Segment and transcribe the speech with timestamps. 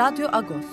[0.00, 0.64] Radyo Agos.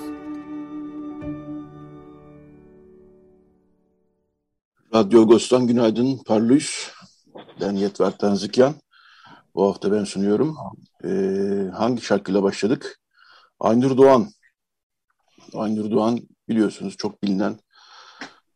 [4.94, 6.92] Radyo Agos'tan günaydın Parlus.
[7.62, 8.76] Ben Yetver Tanzikyan.
[9.56, 10.56] Bu hafta ben sunuyorum.
[11.04, 13.00] Ee, hangi şarkıyla başladık?
[13.60, 14.30] Aynur Doğan.
[15.54, 17.60] Aynur Doğan biliyorsunuz çok bilinen,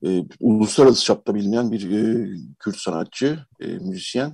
[0.05, 2.29] e, uluslararası çapta bilinen bir e,
[2.59, 4.33] Kürt sanatçı, e, müzisyen.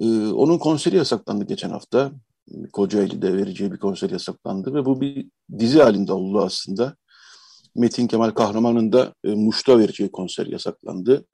[0.00, 2.12] E, onun konseri yasaklandı geçen hafta.
[2.72, 5.26] Kocaeli'de vereceği bir konser yasaklandı ve bu bir
[5.58, 6.96] dizi halinde oldu aslında.
[7.74, 11.26] Metin Kemal Kahraman'ın da e, Muş'ta vereceği konser yasaklandı.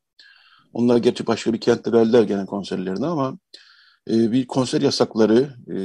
[0.72, 3.38] Onlar gerçi başka bir kentte verdiler gene konserlerini ama
[4.10, 5.76] e, bir konser yasakları e,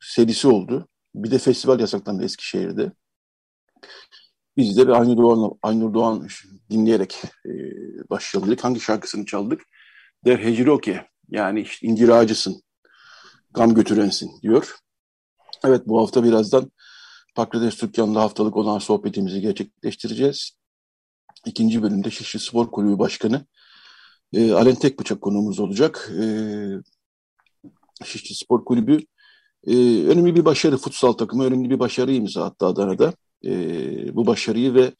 [0.00, 0.88] serisi oldu.
[1.14, 2.92] Bir de festival yasaklandı Eskişehir'de.
[4.56, 6.28] Biz de Aynur Doğan, Aynur Doğan
[6.70, 7.50] dinleyerek e,
[8.10, 8.64] dedik.
[8.64, 9.62] Hangi şarkısını çaldık?
[10.24, 12.62] Der Heciroke yani işte incir ağacısın
[13.54, 14.76] gam götürensin diyor.
[15.64, 16.70] Evet bu hafta birazdan
[17.34, 20.50] Pakrates Türkiye'nde haftalık olan sohbetimizi gerçekleştireceğiz.
[21.46, 23.46] İkinci bölümde Şişli Spor Kulübü Başkanı
[24.32, 26.10] e, Alen Tekbıçak konuğumuz olacak.
[26.20, 26.24] E,
[28.04, 29.00] Şişli Spor Kulübü
[29.66, 29.74] e,
[30.06, 33.12] önemli bir başarı, futsal takımı önemli bir başarı imza attı Adana'da.
[33.44, 33.50] E,
[34.16, 34.92] bu başarıyı ve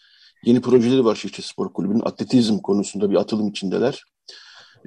[0.45, 4.05] yeni projeleri var Şişli Spor Kulübü'nün atletizm konusunda bir atılım içindeler.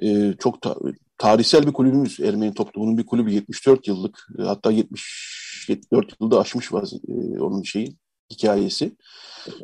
[0.02, 0.76] E, çok ta
[1.18, 2.20] tarihsel bir kulübümüz.
[2.20, 7.96] Ermeni toplumunun bir kulübü 74 yıllık e, hatta 74 yılda aşmış e, onun şeyi
[8.30, 8.96] hikayesi.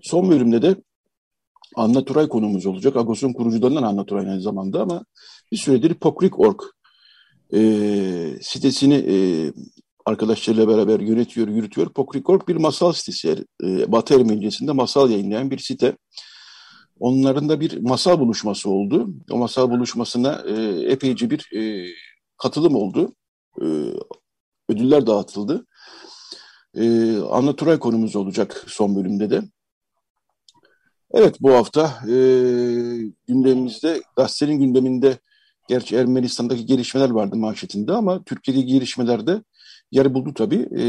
[0.02, 0.76] Son bölümde de
[1.76, 2.96] Anna Turay konumuz olacak.
[2.96, 5.04] Agos'un kurucularından Anna Turay aynı zamanda ama
[5.52, 6.60] bir süredir Pokrik.org
[7.54, 7.60] e,
[8.42, 9.16] sitesini e,
[10.06, 11.92] arkadaşlarıyla beraber yönetiyor, yürütüyor.
[11.92, 13.44] Pokrik.org bir masal sitesi.
[13.64, 15.96] E, Batı Ermenicesinde masal yayınlayan bir site.
[17.00, 19.10] Onların da bir masal buluşması oldu.
[19.30, 20.54] O masal buluşmasına e,
[20.92, 21.88] epeyce bir e,
[22.36, 23.14] katılım oldu.
[23.62, 23.66] E,
[24.68, 25.66] ödüller dağıtıldı.
[26.74, 29.42] E, Anna Turay konumuz olacak son bölümde de.
[31.10, 32.14] Evet bu hafta e,
[33.26, 35.18] gündemimizde, gazetenin gündeminde
[35.68, 39.42] gerçi Ermenistan'daki gelişmeler vardı manşetinde ama Türkiye'deki gelişmelerde
[39.92, 40.68] yer buldu tabii.
[40.78, 40.84] E,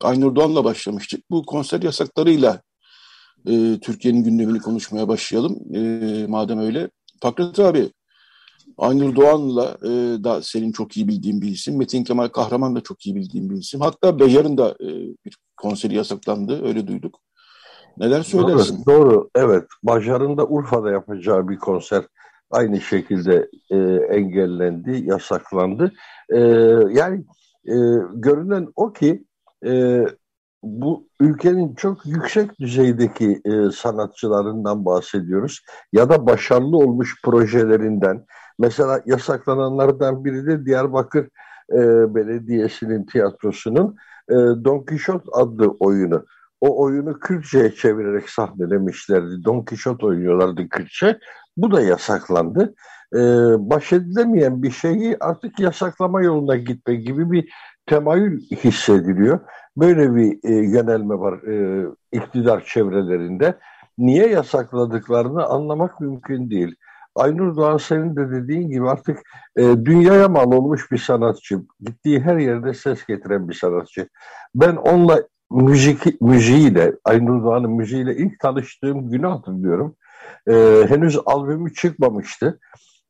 [0.00, 1.30] Aynur Doğan'la başlamıştık.
[1.30, 2.62] Bu konser yasaklarıyla
[3.46, 5.58] e, Türkiye'nin gündemini konuşmaya başlayalım.
[5.74, 6.90] E, madem öyle.
[7.22, 7.90] Fakret abi,
[8.78, 11.78] Aynur Doğan'la e, da senin çok iyi bildiğin bir isim.
[11.78, 13.80] Metin Kemal Kahraman da çok iyi bildiğin bir isim.
[13.80, 14.88] Hatta Bejar'ın da e,
[15.24, 16.66] bir konseri yasaklandı.
[16.66, 17.20] Öyle duyduk.
[17.98, 18.84] Neler söylersin?
[18.86, 19.30] Doğru, doğru.
[19.34, 19.64] evet.
[19.82, 22.04] Bajar'ın da Urfa'da yapacağı bir konser
[22.50, 23.76] aynı şekilde e,
[24.16, 25.92] engellendi, yasaklandı.
[26.30, 26.38] E,
[26.92, 27.24] yani
[27.66, 27.74] e,
[28.14, 29.24] görünen o ki
[29.66, 30.04] e,
[30.80, 35.60] bu ülkenin çok yüksek düzeydeki e, sanatçılarından bahsediyoruz
[35.92, 38.24] ya da başarılı olmuş projelerinden.
[38.58, 41.24] Mesela yasaklananlardan biri de Diyarbakır
[41.72, 41.78] e,
[42.14, 43.96] Belediyesi'nin tiyatrosunun
[44.30, 46.24] e, Don Quixote adlı oyunu.
[46.60, 49.44] O oyunu Kürtçe'ye çevirerek sahnelemişlerdi.
[49.44, 51.18] Don Quixote oynuyorlardı Kürtçe.
[51.56, 52.74] Bu da yasaklandı.
[53.14, 53.18] Ee,
[53.58, 57.52] baş edilemeyen bir şeyi artık yasaklama yoluna gitme gibi bir
[57.88, 59.40] temayül hissediliyor.
[59.76, 63.58] Böyle bir e, yönelme var e, iktidar çevrelerinde.
[63.98, 66.76] Niye yasakladıklarını anlamak mümkün değil.
[67.14, 69.18] Aynur Doğan senin de dediğin gibi artık
[69.56, 71.62] e, dünyaya mal olmuş bir sanatçı.
[71.80, 74.08] Gittiği her yerde ses getiren bir sanatçı.
[74.54, 79.96] Ben onunla müzik müziğiyle, Aynur Doğan'ın müziğiyle ilk tanıştığım günü hatırlıyorum.
[80.48, 82.60] E, henüz albümü çıkmamıştı.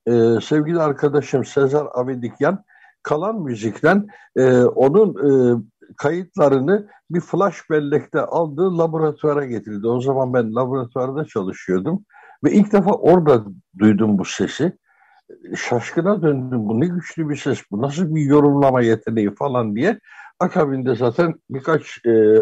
[0.06, 0.12] E,
[0.42, 2.64] sevgili arkadaşım Sezar Avedikyan
[3.02, 4.06] kalan müzikten
[4.36, 5.62] e, onun e,
[5.96, 9.88] kayıtlarını bir flash bellekte aldığı laboratuvara getirdi.
[9.88, 12.04] O zaman ben laboratuvarda çalışıyordum
[12.44, 13.44] ve ilk defa orada
[13.78, 14.78] duydum bu sesi.
[15.56, 16.68] Şaşkına döndüm.
[16.68, 20.00] Bu ne güçlü bir ses, bu nasıl bir yorumlama yeteneği falan diye.
[20.40, 22.38] Akabinde zaten birkaç e,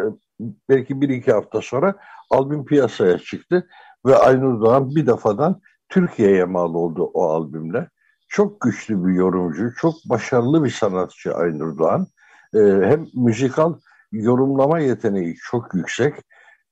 [0.69, 1.94] belki bir iki hafta sonra
[2.31, 3.69] albüm piyasaya çıktı
[4.06, 7.88] ve Aynur Doğan bir defadan Türkiye'ye mal oldu o albümle.
[8.36, 12.06] Çok güçlü bir yorumcu, çok başarılı bir sanatçı Aynur Doğan.
[12.54, 13.74] Ee, hem müzikal
[14.12, 16.14] yorumlama yeteneği çok yüksek,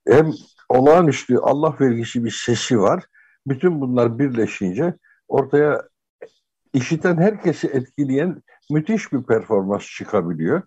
[0.09, 0.33] hem
[0.69, 3.05] olağanüstü Allah vergisi bir sesi var.
[3.47, 4.95] Bütün bunlar birleşince
[5.29, 5.83] ortaya
[6.73, 10.63] işiten herkesi etkileyen müthiş bir performans çıkabiliyor.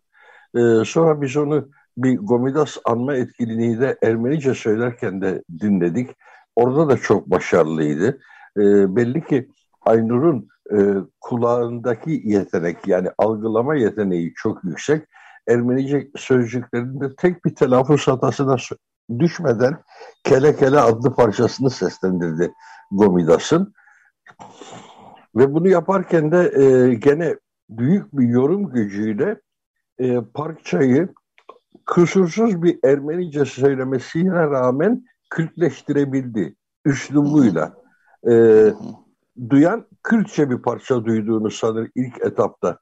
[0.56, 6.10] Ee, sonra biz onu bir Gomidas anma etkinliği de Ermenice söylerken de dinledik.
[6.56, 8.20] Orada da çok başarılıydı.
[8.58, 9.50] Ee, belli ki
[9.82, 10.78] Aynur'un e,
[11.22, 15.04] kulağındaki yetenek yani algılama yeteneği çok yüksek.
[15.48, 18.56] Ermenice sözcüklerinde tek bir telaffuz hatasına
[19.20, 19.84] düşmeden
[20.24, 22.54] Kele Kele adlı parçasını seslendirdi
[22.92, 23.74] Gomidas'ın.
[25.36, 27.36] Ve bunu yaparken de e, gene
[27.70, 29.42] büyük bir yorum gücüyle
[30.00, 31.10] e, parçayı
[31.86, 36.56] kusursuz bir Ermenice söylemesine rağmen Kürtleştirebildi
[36.86, 37.74] üslubuyla.
[38.30, 38.34] E,
[39.50, 42.78] duyan Kürtçe bir parça duyduğunu sanır ilk etapta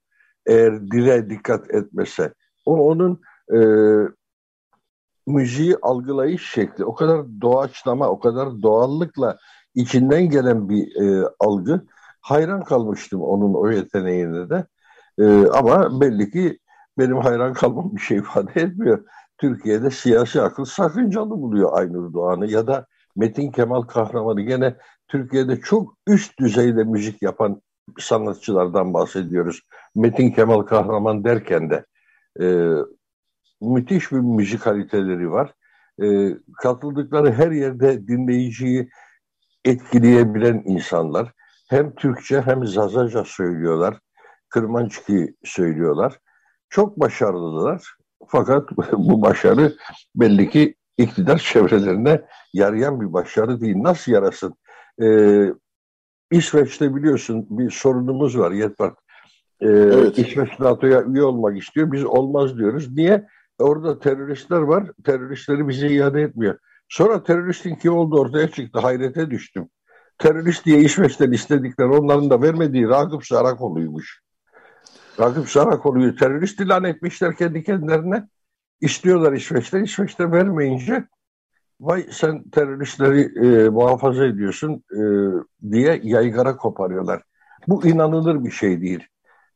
[0.45, 2.33] eğer dile dikkat etmese.
[2.65, 3.21] O onun
[3.53, 3.59] e,
[5.27, 9.37] müziği algılayış şekli o kadar doğaçlama, o kadar doğallıkla
[9.75, 11.81] içinden gelen bir e, algı.
[12.21, 14.65] Hayran kalmıştım onun o yeteneğine de.
[15.19, 16.59] E, ama belli ki
[16.97, 19.05] benim hayran kalmam bir şey ifade etmiyor.
[19.37, 22.85] Türkiye'de siyasi akıl sakıncalı buluyor Aynur Doğan'ı ya da
[23.15, 24.75] Metin Kemal Kahraman'ı gene
[25.07, 27.61] Türkiye'de çok üst düzeyde müzik yapan
[27.99, 29.61] sanatçılardan bahsediyoruz.
[29.95, 31.85] Metin Kemal Kahraman derken de
[32.41, 32.45] e,
[33.61, 35.53] müthiş bir müzik kaliteleri var.
[36.03, 38.89] E, katıldıkları her yerde dinleyiciyi
[39.65, 41.31] etkileyebilen insanlar.
[41.69, 43.99] Hem Türkçe hem Zazaca söylüyorlar.
[44.49, 46.19] Kırmançki söylüyorlar.
[46.69, 47.95] Çok başarılılar.
[48.27, 49.75] Fakat bu başarı
[50.15, 52.21] belli ki iktidar çevrelerine
[52.53, 53.75] yarayan bir başarı değil.
[53.77, 54.55] Nasıl yarasın?
[55.01, 55.53] Ee,
[56.31, 58.97] İsveç'te biliyorsun bir sorunumuz var Yetbart.
[59.61, 60.19] Ee, evet.
[60.19, 61.91] İsveç NATO'ya üye olmak istiyor.
[61.91, 62.95] Biz olmaz diyoruz.
[62.95, 63.27] Niye?
[63.59, 64.91] Orada teröristler var.
[65.03, 66.57] Teröristleri bize iade etmiyor.
[66.89, 68.79] Sonra teröristin kim olduğu ortaya çıktı.
[68.79, 69.69] Hayrete düştüm.
[70.17, 74.21] Terörist diye İsveç'ten istedikleri onların da vermediği Ragıp Sarakoğlu'ymuş.
[75.19, 78.27] Ragıp Sarakoğlu'yu terörist ilan etmişler kendi kendilerine.
[78.81, 79.83] İstiyorlar İsveç'ten.
[79.83, 81.07] İsveç'te vermeyince
[81.79, 85.01] vay sen teröristleri e, muhafaza ediyorsun e,
[85.71, 87.21] diye yaygara koparıyorlar.
[87.67, 89.03] Bu inanılır bir şey değil.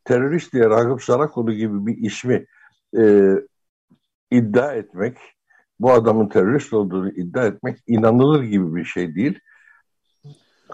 [0.06, 2.45] Terörist diye Ragıp Sarakoğlu gibi bir ismi
[2.98, 3.33] e,
[4.31, 5.18] iddia etmek,
[5.80, 9.39] bu adamın terörist olduğunu iddia etmek inanılır gibi bir şey değil.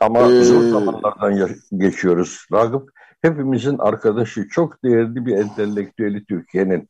[0.02, 0.44] Ama ee...
[0.44, 2.46] zor zamanlardan geçiyoruz.
[2.54, 2.90] Ragıp
[3.22, 6.90] hepimizin arkadaşı, çok değerli bir entelektüeli Türkiye'nin.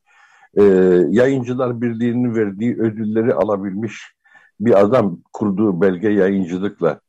[0.57, 0.63] Ee,
[1.09, 4.15] yayıncılar Birliği'nin verdiği ödülleri alabilmiş
[4.59, 6.99] bir adam kurduğu belge yayıncılıkla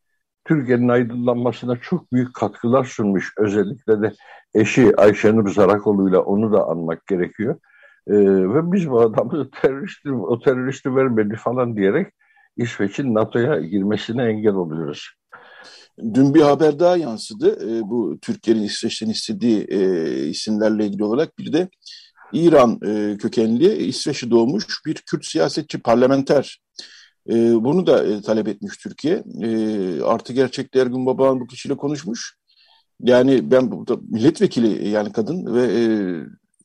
[0.44, 3.32] Türkiye'nin aydınlanmasına çok büyük katkılar sunmuş.
[3.38, 4.12] Özellikle de
[4.54, 7.56] eşi Ayşenur Zarakoğlu ile onu da anmak gerekiyor.
[8.08, 8.14] Ee,
[8.54, 12.06] ve biz bu adamı teröristi, o teröristi vermedi falan diyerek
[12.56, 15.10] İsveç'in NATO'ya girmesine engel oluyoruz.
[16.14, 17.78] Dün bir haber daha yansıdı.
[17.78, 19.78] E, bu Türkiye'nin İsveç'ten istediği e,
[20.26, 21.69] isimlerle ilgili olarak bir de
[22.32, 26.65] İran e, kökenli İsveç'e doğmuş bir Kürt siyasetçi parlamenter.
[27.28, 29.25] E, bunu da e, talep etmiş Türkiye.
[29.43, 32.37] E, artı gerçekte Ergun Baba'nın bu kişiyle konuşmuş.
[33.00, 35.82] Yani ben burada milletvekili yani kadın ve e,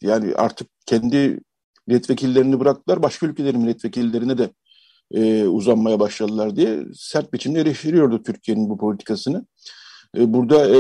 [0.01, 1.39] yani artık kendi
[1.88, 3.03] milletvekillerini bıraktılar.
[3.03, 4.50] Başka ülkelerin milletvekillerine de
[5.12, 9.45] e, uzanmaya başladılar diye sert biçimde eleştiriyordu Türkiye'nin bu politikasını.
[10.17, 10.77] E, burada e,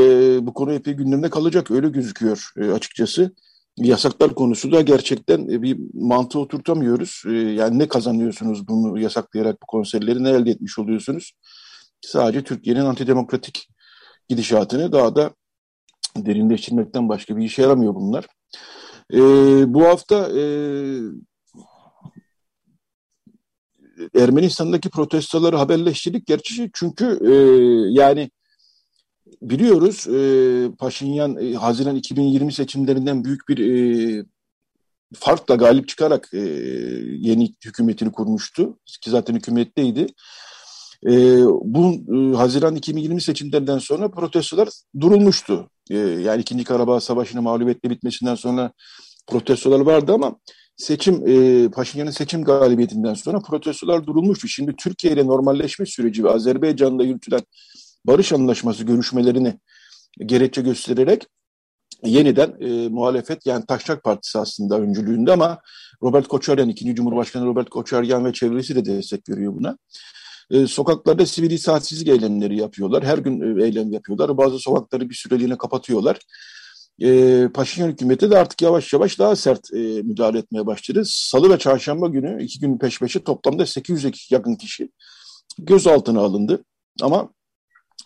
[0.47, 3.31] bu konu epey gündemde kalacak öyle gözüküyor e, açıkçası.
[3.77, 7.23] Yasaklar konusu da gerçekten e, bir mantığı oturtamıyoruz.
[7.27, 11.33] E, yani ne kazanıyorsunuz bunu yasaklayarak bu konserleri ne elde etmiş oluyorsunuz?
[12.01, 13.67] Sadece Türkiye'nin antidemokratik
[14.29, 15.31] gidişatını daha da
[16.17, 18.25] derinleştirmekten başka bir işe yaramıyor bunlar.
[19.13, 19.19] E,
[19.73, 20.43] bu hafta e,
[24.15, 27.33] Ermenistan'daki protestoları haberleştirdik gerçi çünkü e,
[28.01, 28.31] yani
[29.41, 34.25] biliyoruz e, Paşinyan e, Haziran 2020 seçimlerinden büyük bir e,
[35.13, 36.39] farkla galip çıkarak e,
[37.19, 40.07] yeni hükümetini kurmuştu ki zaten hükümetteydi.
[41.07, 41.11] E,
[41.45, 44.69] bu e, Haziran 2020 seçimlerinden sonra protestolar
[44.99, 45.69] durulmuştu.
[45.89, 48.71] E, yani ikinci Karabağ Savaşı'nın mağlubiyetle bitmesinden sonra
[49.27, 50.35] protestolar vardı ama
[50.77, 54.47] seçim e, Paşinyan'ın seçim galibiyetinden sonra protestolar durulmuştu.
[54.47, 57.41] Şimdi Türkiye ile normalleşme süreci ve Azerbaycan'da yürütülen
[58.05, 59.59] barış anlaşması görüşmelerini
[60.25, 61.27] gerekçe göstererek
[62.03, 65.61] yeniden e, muhalefet yani Taşnak Partisi aslında öncülüğünde ama
[66.03, 69.77] Robert Koçaryan, ikinci Cumhurbaşkanı Robert Koçaryan ve çevresi de destek veriyor buna.
[70.51, 73.03] E, sokaklarda sivil itaatsizlik eylemleri yapıyorlar.
[73.03, 74.37] Her gün e, eylem yapıyorlar.
[74.37, 76.17] Bazı sokakları bir süreliğine kapatıyorlar
[77.01, 81.03] e, Paşinyan hükümeti de artık yavaş yavaş daha sert e, müdahale etmeye başladı.
[81.05, 84.89] Salı ve çarşamba günü iki gün peş peşe toplamda 800'e yakın kişi
[85.59, 86.63] gözaltına alındı.
[87.01, 87.29] Ama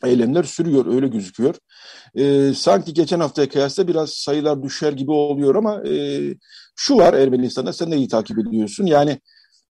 [0.07, 1.55] eylemler sürüyor öyle gözüküyor.
[2.15, 6.21] E, sanki geçen haftaya kıyasla biraz sayılar düşer gibi oluyor ama e,
[6.75, 8.85] şu var Ermenistan'da sen de iyi takip ediyorsun.
[8.85, 9.19] Yani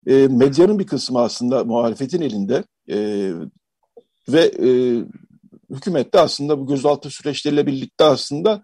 [0.07, 3.29] e, medyanın bir kısmı aslında muhalefetin elinde e,
[4.29, 4.69] ve e,
[5.69, 8.63] hükümet de aslında bu gözaltı süreçleriyle birlikte aslında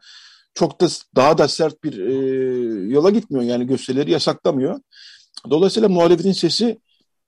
[0.54, 2.14] çok da daha da sert bir e,
[2.92, 3.44] yola gitmiyor.
[3.44, 4.80] Yani gösterileri yasaklamıyor.
[5.50, 6.80] Dolayısıyla muhalefetin sesi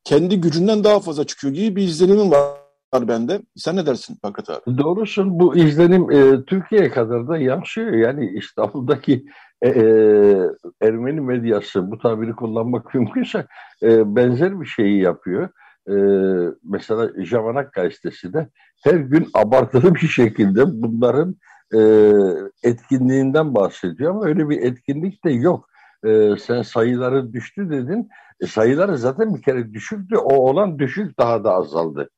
[0.04, 2.61] kendi gücünden daha fazla çıkıyor gibi bir izlenimim var
[2.94, 3.42] bende.
[3.56, 4.78] Sen ne dersin Fakat abi?
[4.78, 7.94] Doğrusun bu izlenim e, Türkiye'ye kadar da yansıyor.
[7.94, 9.26] Yani İstanbul'daki
[9.62, 9.84] e, e,
[10.82, 13.46] Ermeni medyası bu tabiri kullanmak mümkünse
[13.84, 15.50] e, benzer bir şeyi yapıyor.
[15.88, 15.94] E,
[16.64, 18.50] mesela Javanak gazetesi de
[18.84, 21.36] her gün abartılı bir şekilde bunların
[21.76, 21.80] e,
[22.64, 25.70] etkinliğinden bahsediyor ama öyle bir etkinlik de yok.
[26.06, 28.10] E, sen sayıları düştü dedin.
[28.42, 30.18] E, sayıları zaten bir kere düşüktü.
[30.18, 32.10] O olan düşük daha da azaldı.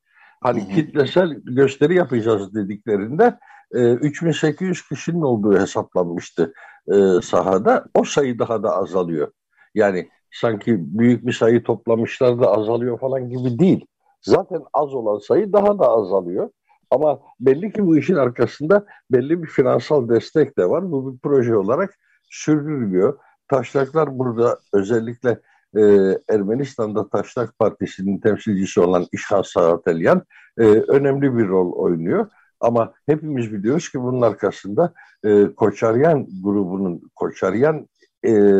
[0.43, 3.37] Hani kitlesel gösteri yapacağız dediklerinde
[3.73, 6.53] e, 3800 kişinin olduğu hesaplanmıştı
[6.87, 7.85] e, sahada.
[7.95, 9.31] O sayı daha da azalıyor.
[9.75, 13.85] Yani sanki büyük bir sayı toplamışlar da azalıyor falan gibi değil.
[14.21, 16.49] Zaten az olan sayı daha da azalıyor.
[16.91, 20.91] Ama belli ki bu işin arkasında belli bir finansal destek de var.
[20.91, 21.97] Bu bir proje olarak
[22.29, 23.19] sürdürülüyor.
[23.47, 25.39] Taşlaklar burada özellikle
[25.77, 25.81] e,
[26.29, 30.23] Ermenistan'da Taşlak Partisi'nin temsilcisi olan İşhan Sağatelyan
[30.57, 32.27] e, önemli bir rol oynuyor.
[32.59, 34.93] Ama hepimiz biliyoruz ki bunun arkasında
[35.25, 37.87] e, Koçaryan grubunun, Koçaryan
[38.25, 38.59] e,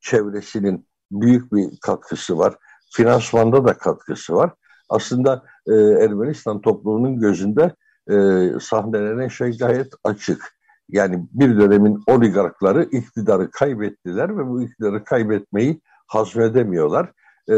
[0.00, 2.54] çevresinin büyük bir katkısı var.
[2.92, 4.50] Finansmanda da katkısı var.
[4.88, 7.74] Aslında e, Ermenistan toplumunun gözünde
[8.10, 8.14] e,
[8.60, 10.56] sahnelenen şey gayet açık.
[10.88, 15.80] Yani bir dönemin oligarkları iktidarı kaybettiler ve bu iktidarı kaybetmeyi
[16.14, 17.12] hazmedemiyorlar.
[17.48, 17.56] E,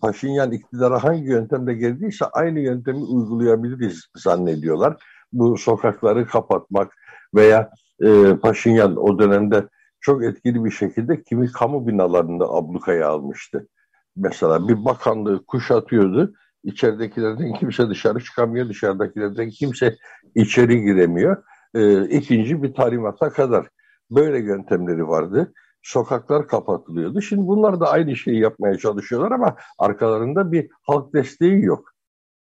[0.00, 4.96] Paşinyan iktidara hangi yöntemle geldiyse aynı yöntemi uygulayabiliriz zannediyorlar.
[5.32, 6.92] Bu sokakları kapatmak
[7.34, 7.70] veya
[8.04, 9.68] e, Paşinyan o dönemde
[10.00, 13.68] çok etkili bir şekilde kimi kamu binalarında ablukaya almıştı.
[14.16, 16.32] Mesela bir bakanlığı kuşatıyordu
[16.66, 19.96] İçeridekilerden kimse dışarı çıkamıyor, dışarıdakilerden kimse
[20.34, 21.42] içeri giremiyor.
[21.74, 23.68] E, ikinci bir talimata kadar
[24.10, 25.52] böyle yöntemleri vardı.
[25.86, 27.20] Sokaklar kapatılıyordu.
[27.20, 31.92] Şimdi bunlar da aynı şeyi yapmaya çalışıyorlar ama arkalarında bir halk desteği yok.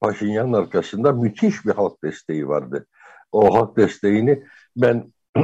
[0.02, 2.86] Paşinyan'ın arkasında müthiş bir halk desteği vardı.
[3.32, 4.44] O halk desteğini
[4.78, 5.14] ben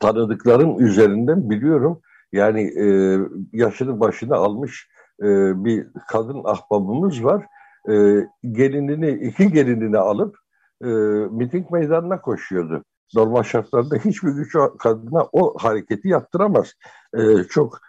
[0.00, 2.00] tanıdıklarım üzerinden biliyorum.
[2.32, 3.18] Yani e,
[3.52, 4.88] yaşını başına almış
[5.22, 5.26] e,
[5.64, 7.46] bir kadın ahbabımız var
[7.88, 10.36] e, gelinini, iki gelinini alıp
[10.82, 10.86] e,
[11.30, 12.84] miting meydanına koşuyordu.
[13.14, 16.72] Normal şartlarda hiçbir güç kadına o hareketi yaptıramaz.
[17.14, 17.80] E, çok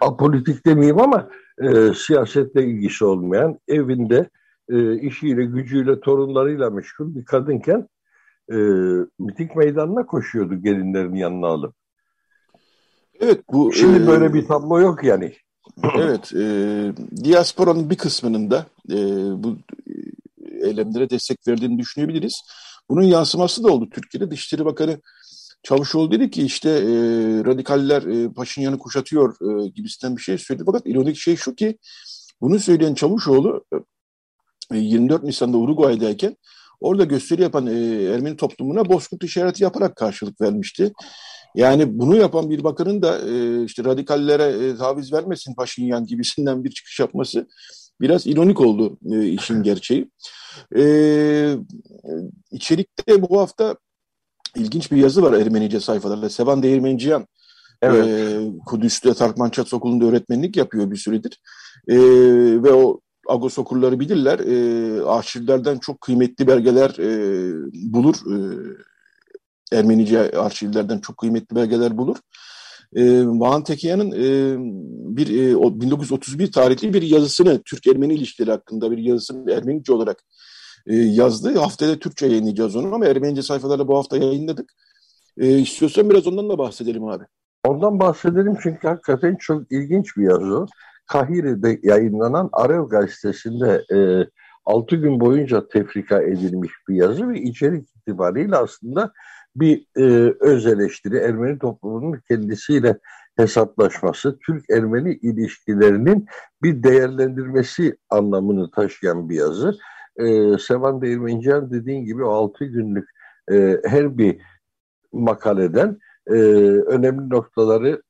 [0.00, 1.28] apolitik demeyeyim ama
[1.62, 4.30] e, siyasetle ilgisi olmayan, evinde
[4.68, 7.88] e, işiyle, gücüyle, torunlarıyla meşgul bir kadınken
[8.50, 8.56] e,
[9.18, 11.74] miting meydanına koşuyordu gelinlerin yanına alıp.
[13.20, 15.32] Evet bu şimdi e, böyle bir tablo yok yani
[15.98, 16.44] evet, e,
[17.24, 18.96] diasporanın bir kısmının da e,
[19.44, 19.56] bu
[20.62, 22.42] eylemlere destek verdiğini düşünebiliriz.
[22.90, 23.88] Bunun yansıması da oldu.
[23.90, 25.00] Türkiye'de Dışişleri Bakanı
[25.62, 26.84] Çavuşoğlu dedi ki işte e,
[27.44, 30.64] radikaller e, Paşinyan'ı kuşatıyor e, gibisinden bir şey söyledi.
[30.66, 31.78] Fakat ironik şey şu ki
[32.40, 33.64] bunu söyleyen Çavuşoğlu
[34.72, 36.36] e, 24 Nisan'da Uruguay'dayken
[36.80, 40.92] orada gösteri yapan e, Ermeni toplumuna bozkurt işareti yaparak karşılık vermişti.
[41.54, 46.70] Yani bunu yapan bir bakanın da e, işte radikallere e, taviz vermesin Paşinyan gibisinden bir
[46.70, 47.46] çıkış yapması
[48.00, 50.10] biraz ironik oldu e, işin gerçeği.
[50.76, 50.82] E,
[52.50, 53.76] içerikte bu hafta
[54.56, 56.30] ilginç bir yazı var Ermenice sayfalarda.
[56.30, 57.26] Sevan Değirmenciyan
[57.82, 58.06] evet.
[58.06, 61.40] e, Kudüs'te Tarkman Çats Okulu'nda öğretmenlik yapıyor bir süredir.
[61.88, 61.96] E,
[62.62, 64.38] ve o Agos okurları bilirler.
[64.38, 67.10] E, arşivlerden çok kıymetli belgeler e,
[67.92, 68.16] bulur.
[68.32, 68.36] E,
[69.72, 72.16] Ermenice arşivlerden çok kıymetli belgeler bulur.
[72.94, 74.56] E, Vahan Tekiyan'ın e,
[75.16, 80.22] bir e, 1931 tarihli bir yazısını Türk-Ermeni ilişkileri hakkında bir yazısını Ermenice olarak
[80.86, 81.58] e, yazdı.
[81.58, 84.72] Haftaya Türkçe yayınlayacağız onu ama Ermenice sayfalarda bu hafta yayınladık.
[85.38, 87.24] E, istiyorsan biraz ondan da bahsedelim abi.
[87.64, 90.66] Ondan bahsedelim çünkü hakikaten çok ilginç bir yazı.
[91.06, 93.98] Kahire'de yayınlanan Arev gazetesinde e,
[94.64, 99.12] 6 gün boyunca tefrika edilmiş bir yazı ve içerik itibariyle aslında
[99.60, 102.98] bir e, öz eleştiri, Ermeni toplumunun kendisiyle
[103.36, 106.26] hesaplaşması, Türk-Ermeni ilişkilerinin
[106.62, 109.78] bir değerlendirmesi anlamını taşıyan bir yazı.
[110.16, 113.08] E, Sevan Değirmenciyan dediğin gibi o altı günlük
[113.52, 114.40] e, her bir
[115.12, 116.32] makaleden e,
[116.86, 118.02] önemli noktaları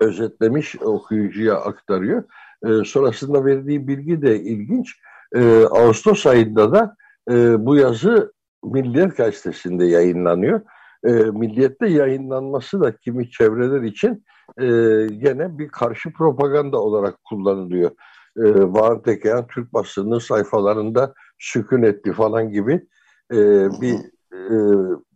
[0.00, 2.24] özetlemiş okuyucuya aktarıyor.
[2.64, 4.96] E, sonrasında verdiği bilgi de ilginç.
[5.34, 6.96] E, Ağustos ayında da
[7.30, 8.32] E, bu yazı
[8.64, 10.60] Milliyet Gazetesi'nde yayınlanıyor.
[11.04, 14.24] E, Milliyet'te yayınlanması da kimi çevreler için
[14.58, 14.66] e,
[15.14, 17.90] gene bir karşı propaganda olarak kullanılıyor.
[18.36, 22.86] E, Van Tekeyan Türk basının sayfalarında sükun etti falan gibi
[23.32, 23.96] e, bir
[24.32, 24.42] e,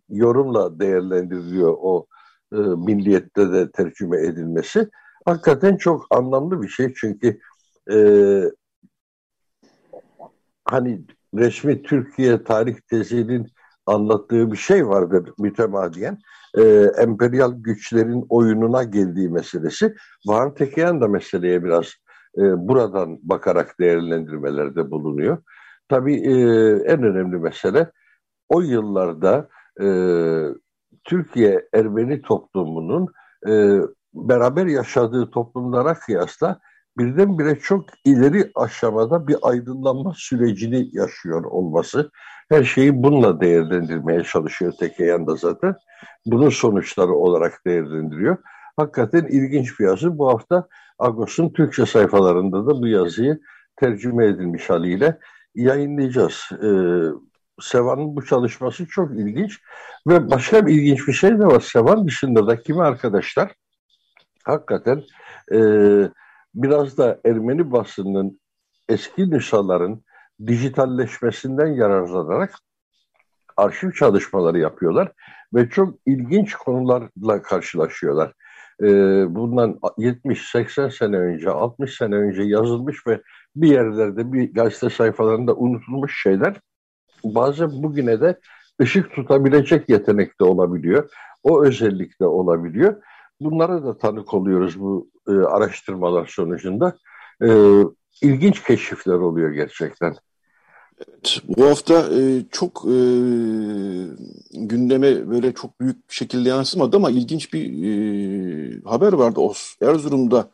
[0.08, 2.06] yorumla değerlendiriliyor o
[2.52, 4.88] e, milliyette de tercüme edilmesi.
[5.24, 7.40] Hakikaten çok anlamlı bir şey çünkü
[7.92, 7.96] e,
[10.64, 11.04] hani
[11.36, 13.46] resmi Türkiye tarih tezinin
[13.86, 16.18] anlattığı bir şey vardır mütemadiyen.
[16.58, 16.62] E,
[16.98, 19.94] emperyal güçlerin oyununa geldiği meselesi.
[20.26, 21.86] Van Tekeyan da meseleye biraz
[22.38, 25.38] e, buradan bakarak değerlendirmelerde bulunuyor.
[25.88, 26.32] Tabii e,
[26.92, 27.90] en önemli mesele
[28.48, 29.48] o yıllarda
[29.80, 29.86] e,
[31.04, 33.08] Türkiye Ermeni toplumunun
[33.48, 33.78] e,
[34.14, 36.60] beraber yaşadığı toplumlara kıyasla
[36.98, 42.10] birdenbire çok ileri aşamada bir aydınlanma sürecini yaşıyor olması.
[42.48, 45.74] Her şeyi bununla değerlendirmeye çalışıyor Tekeyan da zaten.
[46.26, 48.36] Bunun sonuçları olarak değerlendiriyor.
[48.76, 50.18] Hakikaten ilginç bir yazı.
[50.18, 53.40] Bu hafta Agos'un Türkçe sayfalarında da bu yazıyı
[53.76, 55.18] tercüme edilmiş haliyle
[55.54, 56.48] yayınlayacağız.
[56.52, 56.68] Ee,
[57.60, 59.60] Sevan'ın bu çalışması çok ilginç
[60.08, 61.60] ve başka bir ilginç bir şey de var.
[61.60, 63.52] Sevan dışında da kimi arkadaşlar
[64.44, 65.02] hakikaten
[65.52, 65.58] e,
[66.54, 68.40] biraz da Ermeni basının
[68.88, 70.02] eski nüshaların
[70.46, 72.54] dijitalleşmesinden yararlanarak
[73.56, 75.12] arşiv çalışmaları yapıyorlar
[75.54, 78.32] ve çok ilginç konularla karşılaşıyorlar.
[78.82, 78.86] Ee,
[79.34, 83.20] bundan 70-80 sene önce, 60 sene önce yazılmış ve
[83.56, 86.60] bir yerlerde bir gazete sayfalarında unutulmuş şeyler
[87.24, 88.40] bazen bugüne de
[88.82, 91.10] ışık tutabilecek yetenekte olabiliyor.
[91.42, 93.02] O özellikle olabiliyor.
[93.40, 96.96] Bunlara da tanık oluyoruz bu e, araştırmalar sonucunda.
[97.42, 97.48] E,
[98.22, 100.16] ilginç keşifler oluyor gerçekten.
[100.98, 102.96] Evet, bu hafta e, çok e,
[104.52, 109.40] gündeme böyle çok büyük şekilde yansımadı ama ilginç bir e, haber vardı.
[109.40, 110.50] Os, Erzurum'da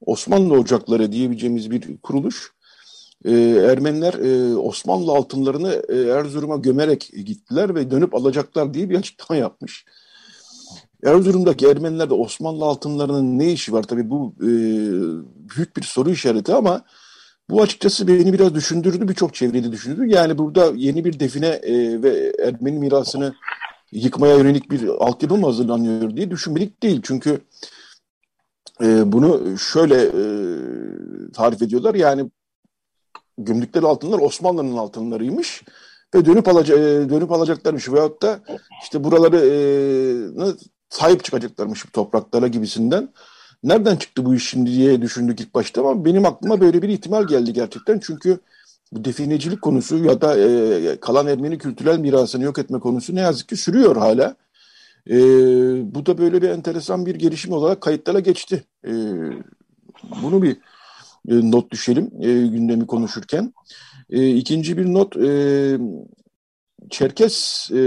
[0.00, 2.52] Osmanlı Ocakları diyebileceğimiz bir kuruluş.
[3.24, 3.32] E,
[3.70, 9.84] Ermeniler e, Osmanlı altınlarını e, Erzurum'a gömerek gittiler ve dönüp alacaklar diye bir açıklama yapmış.
[11.04, 13.82] Erzurum'daki Ermenilerde Osmanlı altınlarının ne işi var?
[13.82, 14.48] Tabii bu e,
[15.56, 16.84] büyük bir soru işareti ama
[17.50, 20.06] bu açıkçası beni biraz düşündürdü, birçok çevrede düşündürdü.
[20.06, 23.34] Yani burada yeni bir define e, ve Ermeni mirasını
[23.92, 27.00] yıkmaya yönelik bir altyapı mı hazırlanıyor diye düşünmelik değil.
[27.04, 27.40] Çünkü
[28.82, 30.22] e, bunu şöyle e,
[31.32, 31.94] tarif ediyorlar.
[31.94, 32.30] Yani
[33.38, 35.62] gümrükleri altınlar Osmanlı'nın altınlarıymış
[36.14, 38.40] ve dönüp, alaca e, dönüp alacaklarmış veyahut da
[38.82, 39.54] işte buraları e,
[40.92, 43.08] sahip çıkacaklarmış bu topraklara gibisinden.
[43.64, 47.26] Nereden çıktı bu iş şimdi diye düşündük ilk başta ama benim aklıma böyle bir ihtimal
[47.26, 48.00] geldi gerçekten.
[48.02, 48.38] Çünkü
[48.92, 53.48] bu definecilik konusu ya da e, kalan Ermeni kültürel mirasını yok etme konusu ne yazık
[53.48, 54.36] ki sürüyor hala.
[55.10, 55.16] E,
[55.94, 58.64] bu da böyle bir enteresan bir gelişim olarak kayıtlara geçti.
[58.86, 58.92] E,
[60.22, 60.56] bunu bir
[61.28, 63.52] e, not düşelim e, gündemi konuşurken.
[64.10, 65.28] E, ikinci bir not e,
[66.90, 67.82] Çerkes e,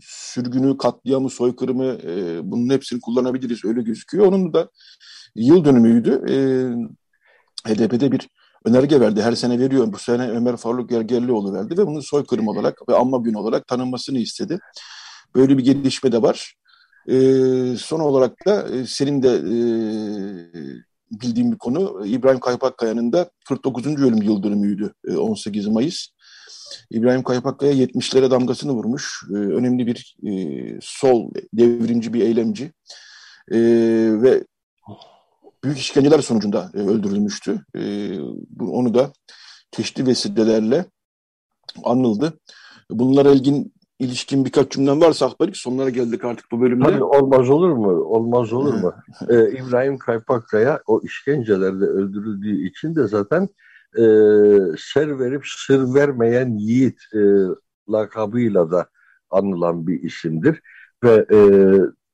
[0.00, 4.26] sürgünü, katliamı, soykırımı e, bunun hepsini kullanabiliriz öyle gözüküyor.
[4.26, 4.70] Onun da
[5.34, 6.10] yıl dönümüydü.
[6.28, 6.36] E,
[7.68, 8.28] HDP'de bir
[8.64, 9.22] önerge verdi.
[9.22, 9.92] Her sene veriyor.
[9.92, 14.18] Bu sene Ömer Faruk Gergerlioğlu verdi ve bunu soykırım olarak ve anma gün olarak tanınmasını
[14.18, 14.58] istedi.
[15.34, 16.54] Böyle bir gelişme de var.
[17.08, 17.16] E,
[17.76, 19.54] son olarak da e, senin de e,
[21.10, 23.86] bildiğim bir konu İbrahim Kaypakkaya'nın da 49.
[23.86, 26.08] ölüm yıl dönümüydü 18 Mayıs.
[26.90, 29.24] İbrahim Kaypakkaya 70'lere damgasını vurmuş.
[29.30, 30.16] önemli bir
[30.80, 32.72] sol devrimci bir eylemci.
[34.22, 34.44] ve
[35.64, 37.64] büyük işkenceler sonucunda öldürülmüştü.
[38.60, 39.12] onu da
[39.72, 40.84] çeşitli vesilelerle
[41.84, 42.38] anıldı.
[42.90, 46.84] Bunlara ilgin ilişkin birkaç cümlem varsa Akbarik sonlara geldik artık bu bölümde.
[46.84, 47.90] Tabii olmaz olur mu?
[47.90, 48.94] Olmaz olur mu?
[49.28, 53.48] ee, İbrahim Kaypakkaya o işkencelerde öldürüldüğü için de zaten
[53.98, 54.04] e,
[54.78, 57.20] ser verip sır vermeyen yiğit e,
[57.92, 58.88] lakabıyla da
[59.30, 60.60] anılan bir isimdir.
[61.04, 61.38] Ve e,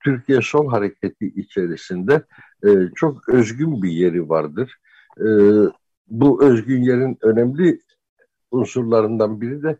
[0.04, 2.22] Türkiye Sol Hareketi içerisinde
[2.64, 4.76] e, çok özgün bir yeri vardır.
[5.18, 5.26] E,
[6.08, 7.80] bu özgün yerin önemli
[8.50, 9.76] unsurlarından biri de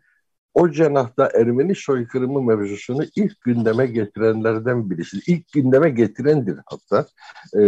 [0.53, 5.17] o cenahta Ermeni soykırımı mevzusunu ilk gündeme getirenlerden birisi.
[5.27, 7.05] İlk gündeme getirendir hatta.
[7.55, 7.63] E,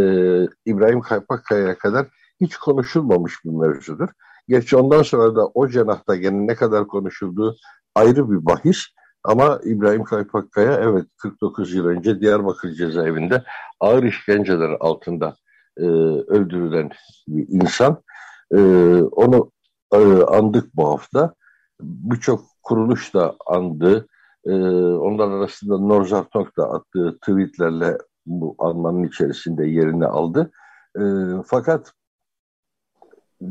[0.66, 2.08] İbrahim Kaypakkaya'ya kadar
[2.44, 4.10] hiç konuşulmamış bir mevzudur.
[4.48, 7.56] Gerçi ondan sonra da o cenahta gene ne kadar konuşulduğu
[7.96, 8.78] ayrı bir bahis.
[9.24, 13.44] Ama İbrahim Kaypakkaya evet 49 yıl önce Diyarbakır cezaevinde
[13.80, 15.36] ağır işkenceler altında
[15.78, 15.84] e,
[16.28, 16.90] öldürülen
[17.28, 18.04] bir insan.
[18.52, 18.60] E,
[19.02, 19.52] onu
[19.94, 21.34] e, andık bu hafta.
[21.82, 24.08] birçok kuruluş da andı.
[24.46, 24.54] E,
[24.94, 30.52] onlar arasında Norzartok da attığı tweetlerle bu anmanın içerisinde yerini aldı.
[31.00, 31.02] E,
[31.46, 31.94] fakat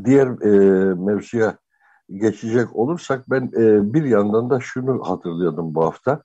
[0.05, 1.57] diğer e, mevzuya
[2.11, 6.23] geçecek olursak ben e, bir yandan da şunu hatırlıyordum bu hafta.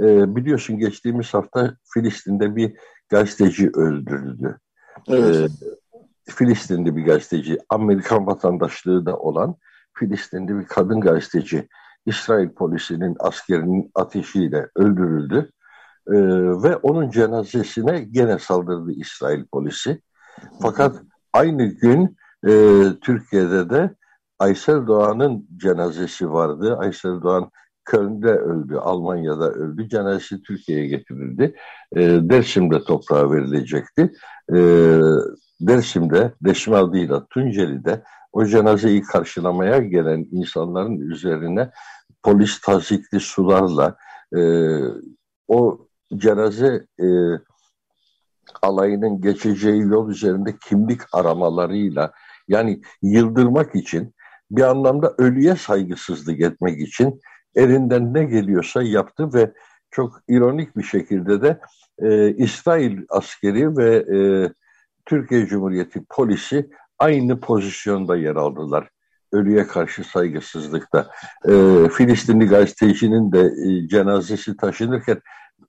[0.00, 2.76] E, biliyorsun geçtiğimiz hafta Filistin'de bir
[3.08, 4.58] gazeteci öldürüldü.
[5.08, 5.36] Evet.
[5.36, 5.48] E,
[6.30, 9.56] Filistinli bir gazeteci, Amerikan vatandaşlığı da olan
[9.94, 11.68] Filistinli bir kadın gazeteci
[12.06, 15.50] İsrail polisinin askerinin ateşiyle öldürüldü.
[16.06, 16.16] E,
[16.62, 20.02] ve onun cenazesine gene saldırdı İsrail polisi.
[20.62, 21.02] Fakat
[21.32, 23.94] aynı gün e, Türkiye'de de
[24.38, 26.76] Aysel Doğan'ın cenazesi vardı.
[26.78, 27.50] Aysel Doğan
[27.84, 29.88] Köln'de öldü, Almanya'da öldü.
[29.88, 31.54] Cenazesi Türkiye'ye getirildi.
[31.96, 34.12] E, Dersim'de toprağa verilecekti.
[34.54, 34.58] E,
[35.60, 41.70] Dersim'de, Dersim adıyla Tunceli'de o cenazeyi karşılamaya gelen insanların üzerine
[42.22, 43.96] polis tazikli sularla
[44.36, 44.40] e,
[45.48, 47.06] o cenaze e,
[48.62, 52.12] alayının geçeceği yol üzerinde kimlik aramalarıyla
[52.48, 54.14] yani yıldırmak için
[54.50, 57.20] bir anlamda ölüye saygısızlık etmek için
[57.54, 59.52] elinden ne geliyorsa yaptı ve
[59.90, 61.60] çok ironik bir şekilde de
[62.02, 64.18] e, İsrail askeri ve e,
[65.06, 68.88] Türkiye Cumhuriyeti polisi aynı pozisyonda yer aldılar.
[69.32, 71.10] Ölüye karşı saygısızlıkta.
[71.48, 71.52] E,
[71.88, 75.20] Filistinli gazetecinin de e, cenazesi taşınırken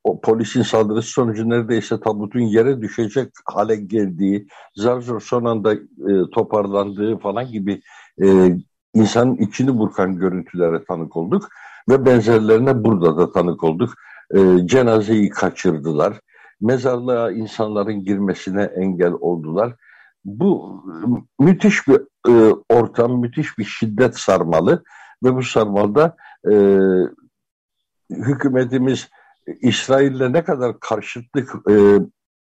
[0.04, 6.30] o polisin saldırısı sonucu neredeyse tabutun yere düşecek hale geldiği, zar zor son anda e,
[6.34, 7.82] toparlandığı falan gibi
[8.24, 8.58] e,
[8.94, 11.50] insanın içini burkan görüntülere tanık olduk
[11.90, 13.94] ve benzerlerine burada da tanık olduk.
[14.36, 16.20] E, cenazeyi kaçırdılar.
[16.62, 19.76] Mezarlığa insanların girmesine engel oldular.
[20.26, 20.84] Bu
[21.40, 24.84] müthiş bir e, ortam, müthiş bir şiddet sarmalı
[25.24, 26.16] ve bu sarmalda
[26.52, 26.54] e,
[28.10, 29.10] hükümetimiz
[29.62, 31.74] İsrail'le ne kadar karşıtlık e,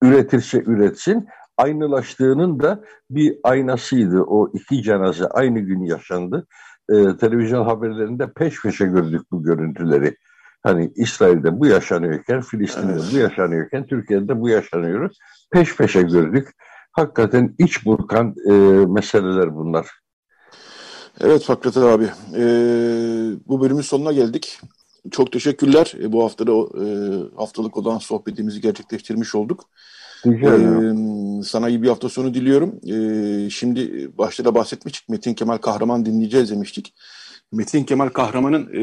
[0.03, 4.23] üretirse üretsin aynılaştığının da bir aynasıydı.
[4.23, 6.47] O iki cenaze aynı gün yaşandı.
[6.91, 10.17] Ee, televizyon haberlerinde peş peşe gördük bu görüntüleri.
[10.63, 13.05] Hani İsrail'de bu yaşanıyorken, Filistin'de evet.
[13.13, 15.11] bu yaşanıyorken, Türkiye'de bu yaşanıyor.
[15.53, 16.49] Peş peşe gördük.
[16.93, 18.53] Hakikaten iç burkan e,
[18.87, 19.87] meseleler bunlar.
[21.21, 22.05] Evet Fakret abi,
[22.37, 22.45] e,
[23.47, 24.61] bu bölümün sonuna geldik.
[25.11, 25.93] Çok teşekkürler.
[26.01, 26.87] E, bu haftada e,
[27.37, 29.69] haftalık olan sohbetimizi gerçekleştirmiş olduk.
[30.27, 30.93] Ee,
[31.45, 32.81] sana iyi bir hafta sonu diliyorum.
[32.87, 35.09] Ee, şimdi başta da bahsetmiştik.
[35.09, 36.95] Metin Kemal Kahraman dinleyeceğiz demiştik.
[37.53, 38.83] Metin Kemal Kahraman'ın e,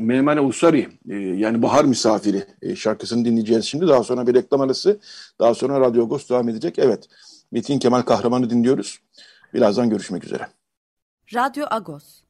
[0.00, 3.88] Meymane Usari e, yani Bahar Misafiri e, şarkısını dinleyeceğiz şimdi.
[3.88, 5.00] Daha sonra bir reklam arası.
[5.40, 6.78] Daha sonra Radyo Agos devam edecek.
[6.78, 7.08] Evet
[7.52, 8.98] Metin Kemal Kahraman'ı dinliyoruz.
[9.54, 10.46] Birazdan görüşmek üzere.
[11.34, 12.23] Radyo Agos.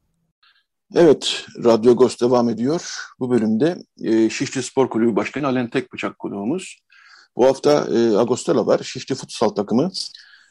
[0.96, 2.94] Evet, Radyo Agos devam ediyor.
[3.20, 6.78] Bu bölümde e, Şişli Spor Kulübü Başkanı Alen Tekbıçak konuğumuz.
[7.36, 8.80] Bu hafta e, Agos'ta var.
[8.82, 9.90] Şişli futsal takımı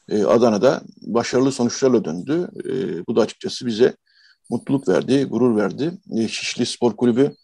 [0.10, 2.50] e, Adana'da başarılı sonuçlarla döndü.
[2.66, 2.72] E,
[3.08, 3.96] bu da açıkçası bize
[4.50, 5.92] mutluluk verdi, gurur verdi.
[6.16, 7.36] E, Şişli Spor Kulübü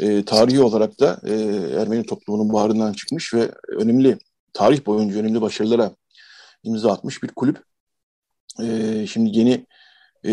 [0.00, 1.32] e, tarihi olarak da e,
[1.80, 4.18] Ermeni toplumunun bağrından çıkmış ve önemli,
[4.52, 5.94] tarih boyunca önemli başarılara
[6.62, 7.62] imza atmış bir kulüp.
[8.62, 9.66] E, şimdi yeni
[10.24, 10.32] e,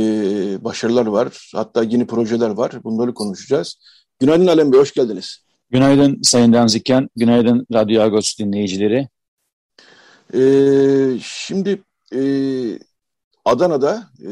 [0.64, 2.84] başarılar var, hatta yeni projeler var.
[2.84, 3.76] Bunları konuşacağız.
[4.20, 5.44] Günaydın Alem Bey, hoş geldiniz.
[5.70, 9.08] Günaydın Sayın Danziken, günaydın Radyo Agos dinleyicileri.
[10.34, 11.84] Ee, şimdi
[12.16, 12.22] e,
[13.46, 14.32] Adana'da e,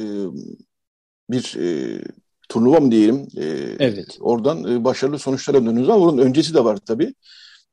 [1.29, 2.01] bir e,
[2.49, 3.27] turnuva mı diyelim?
[3.37, 3.45] E,
[3.79, 4.17] evet.
[4.19, 7.13] Oradan e, başarılı sonuçlara dönüyoruz ama bunun öncesi de var tabii.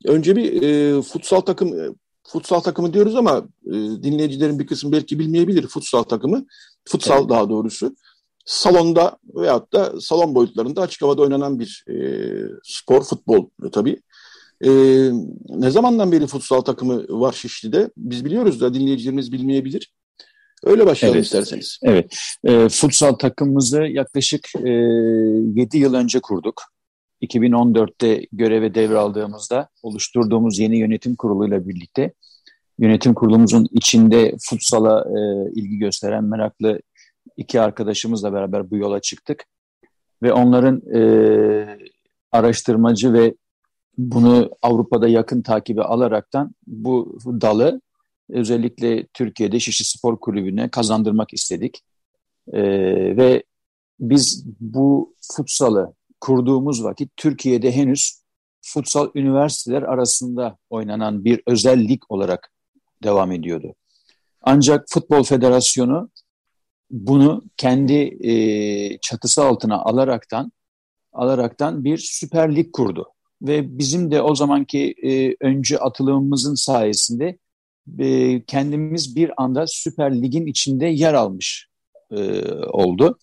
[0.04, 1.88] Önce bir e, futsal takım, e,
[2.28, 6.46] futsal takımı diyoruz ama e, dinleyicilerin bir kısmı belki bilmeyebilir futsal takımı.
[6.88, 7.30] Futsal evet.
[7.30, 7.96] daha doğrusu
[8.46, 11.96] salonda veyahut da salon boyutlarında açık havada oynanan bir e,
[12.64, 14.02] spor, futbol tabii.
[14.64, 14.70] E,
[15.48, 17.90] ne zamandan beri futsal takımı var Şişli'de?
[17.96, 19.92] Biz biliyoruz da dinleyicilerimiz bilmeyebilir.
[20.64, 21.78] Öyle başlayalım evet, isterseniz.
[21.82, 22.16] Evet.
[22.44, 26.62] E, futsal takımımızı yaklaşık e, 7 yıl önce kurduk.
[27.22, 32.12] 2014'te göreve devraldığımızda oluşturduğumuz yeni yönetim kuruluyla birlikte
[32.78, 36.80] yönetim kurulumuzun içinde futsala e, ilgi gösteren meraklı
[37.36, 39.44] iki arkadaşımızla beraber bu yola çıktık.
[40.22, 41.78] Ve onların e,
[42.32, 43.34] araştırmacı ve
[43.98, 47.80] bunu Avrupa'da yakın takibi alaraktan bu dalı
[48.30, 51.82] özellikle Türkiye'de Şişli Spor Kulübü'ne kazandırmak istedik.
[52.52, 52.62] E,
[53.16, 53.42] ve
[54.00, 58.20] biz bu futsalı kurduğumuz vakit Türkiye'de henüz
[58.62, 62.52] futsal üniversiteler arasında oynanan bir özel lig olarak
[63.06, 63.74] devam ediyordu.
[64.42, 66.10] Ancak Futbol Federasyonu
[66.90, 70.52] bunu kendi e, çatısı altına alaraktan
[71.12, 73.08] alaraktan bir Süper Lig kurdu.
[73.42, 77.38] Ve bizim de o zamanki e, öncü atılımımızın sayesinde
[77.98, 81.68] e, kendimiz bir anda Süper Lig'in içinde yer almış
[82.10, 83.18] e, oldu.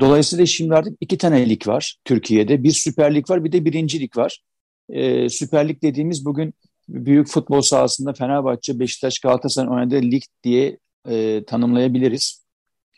[0.00, 2.62] Dolayısıyla şimdi artık iki tane lig var Türkiye'de.
[2.62, 4.40] Bir Süper Lig var bir de birinci lig var.
[4.88, 6.54] E, Süper Lig dediğimiz bugün
[6.88, 12.44] büyük futbol sahasında Fenerbahçe, Beşiktaş, Galatasaray oynadığı lig diye e, tanımlayabiliriz.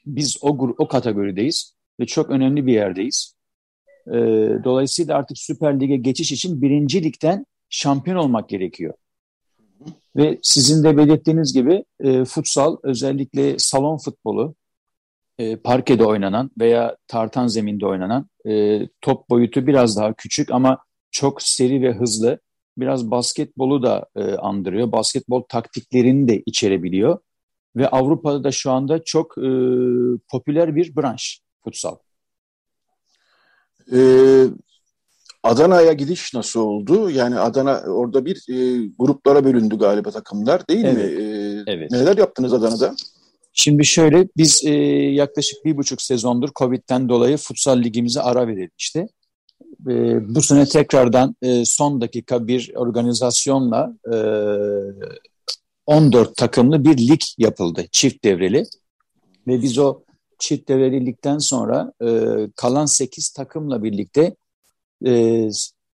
[0.06, 3.34] Biz o, o kategorideyiz ve çok önemli bir yerdeyiz.
[4.06, 4.14] E,
[4.64, 8.94] dolayısıyla artık Süper Lig'e geçiş için birinci ligden şampiyon olmak gerekiyor.
[10.16, 14.54] Ve sizin de belirttiğiniz gibi e, futsal özellikle salon futbolu,
[15.38, 20.78] e, parkede oynanan veya tartan zeminde oynanan e, top boyutu biraz daha küçük ama
[21.10, 22.40] çok seri ve hızlı.
[22.78, 24.92] Biraz basketbolu da e, andırıyor.
[24.92, 27.18] Basketbol taktiklerini de içerebiliyor.
[27.76, 29.50] Ve Avrupa'da da şu anda çok e,
[30.30, 31.96] popüler bir branş futsal.
[33.92, 34.44] Ee,
[35.42, 37.10] Adana'ya gidiş nasıl oldu?
[37.10, 40.96] Yani Adana orada bir e, gruplara bölündü galiba takımlar değil evet.
[40.96, 41.22] mi?
[41.22, 41.90] Ee, evet.
[41.90, 42.94] Neler yaptınız Adana'da?
[43.52, 44.72] Şimdi şöyle biz e,
[45.12, 49.06] yaklaşık bir buçuk sezondur Covid'den dolayı futsal ligimize ara verilmişti.
[49.88, 54.16] E, bu sene tekrardan e, son dakika bir organizasyonla e,
[55.86, 58.64] 14 takımlı bir lig yapıldı çift devreli.
[59.46, 60.02] Ve biz o
[60.38, 62.08] çift devreli ligden sonra e,
[62.56, 64.36] kalan 8 takımla birlikte
[65.06, 65.48] e,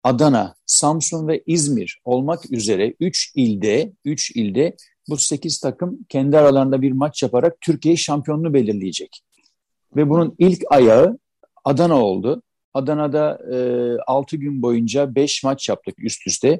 [0.03, 4.75] Adana, Samsun ve İzmir olmak üzere 3 ilde 3 ilde
[5.09, 9.21] bu 8 takım kendi aralarında bir maç yaparak Türkiye şampiyonluğu belirleyecek.
[9.95, 11.19] Ve bunun ilk ayağı
[11.63, 12.41] Adana oldu.
[12.73, 13.57] Adana'da e,
[14.07, 16.59] 6 gün boyunca 5 maç yaptık üst üste.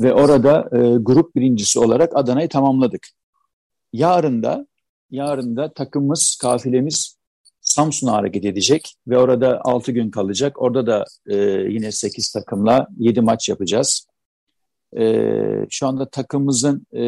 [0.00, 3.06] Ve orada e, grup birincisi olarak Adana'yı tamamladık.
[3.92, 4.66] Yarın da
[5.10, 7.18] yarın da takımımız, kafilemiz
[7.60, 10.62] Samsun'a hareket edecek ve orada 6 gün kalacak.
[10.62, 11.36] Orada da e,
[11.72, 14.06] yine 8 takımla 7 maç yapacağız.
[14.98, 15.24] E,
[15.70, 17.02] şu anda takımımızın e,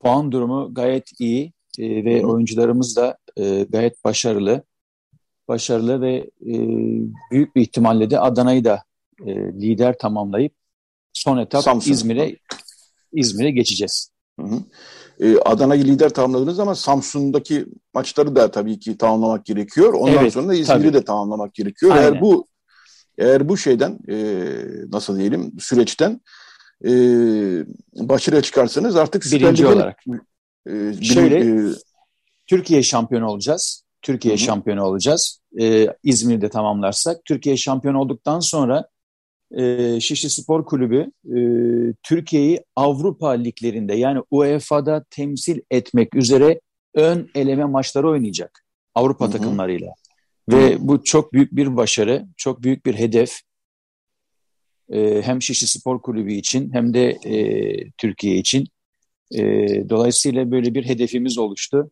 [0.00, 4.62] puan durumu gayet iyi e, ve oyuncularımız da e, gayet başarılı.
[5.50, 6.52] Başarılı ve e,
[7.30, 8.82] büyük bir ihtimalle de Adana'yı da
[9.26, 10.52] e, lider tamamlayıp
[11.12, 12.36] son etap İzmir'e
[13.12, 14.10] İzmir'e geçeceğiz.
[14.40, 14.62] Hı hı.
[15.20, 19.92] Ee, Adana'yı lider tamamladınız ama Samsun'daki maçları da tabii ki tamamlamak gerekiyor.
[19.92, 21.92] Ondan evet, sonra İzmir'i de tamamlamak gerekiyor.
[21.92, 22.02] Aynen.
[22.02, 22.46] Eğer bu
[23.18, 24.16] eğer bu şeyden e,
[24.92, 26.20] nasıl diyelim süreçten
[26.84, 26.90] e,
[27.94, 30.04] başarıya çıkarsanız artık birinci olarak.
[30.66, 31.72] E, Şöyle e,
[32.46, 33.84] Türkiye şampiyonu olacağız.
[34.02, 34.38] Türkiye hı.
[34.38, 35.39] şampiyonu olacağız.
[35.60, 37.24] E, İzmir'de tamamlarsak.
[37.24, 38.88] Türkiye şampiyon olduktan sonra
[39.56, 41.38] e, Şişli Spor Kulübü e,
[42.02, 46.60] Türkiye'yi Avrupa liglerinde yani UEFA'da temsil etmek üzere
[46.94, 49.32] ön eleme maçları oynayacak Avrupa hı hı.
[49.32, 49.94] takımlarıyla.
[50.48, 53.40] Ve bu çok büyük bir başarı, çok büyük bir hedef.
[54.92, 58.66] E, hem Şişli Spor Kulübü için hem de e, Türkiye için.
[59.34, 59.42] E,
[59.88, 61.90] dolayısıyla böyle bir hedefimiz oluştu.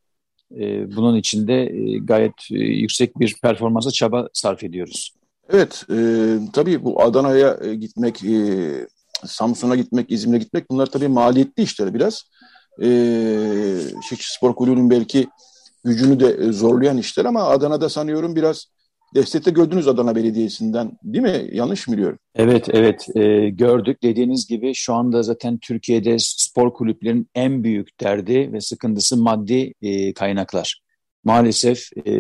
[0.57, 5.15] E, bunun için de e, gayet e, yüksek bir performansa çaba sarf ediyoruz.
[5.53, 8.87] Evet, e, tabii bu Adana'ya e, gitmek, e,
[9.27, 12.23] Samsun'a gitmek, İzmir'e gitmek bunlar tabii maliyetli işler biraz.
[12.83, 12.89] E,
[14.09, 15.29] Şişli Spor Kulübü'nün belki
[15.85, 18.67] gücünü de zorlayan işler ama Adana'da sanıyorum biraz
[19.15, 21.49] destekte gördünüz Adana Belediyesi'nden değil mi?
[21.53, 22.19] Yanlış mı biliyorum?
[22.35, 24.03] Evet, evet e, gördük.
[24.03, 30.13] Dediğiniz gibi şu anda zaten Türkiye'de spor kulüplerinin en büyük derdi ve sıkıntısı maddi e,
[30.13, 30.81] kaynaklar.
[31.25, 32.13] Maalesef e,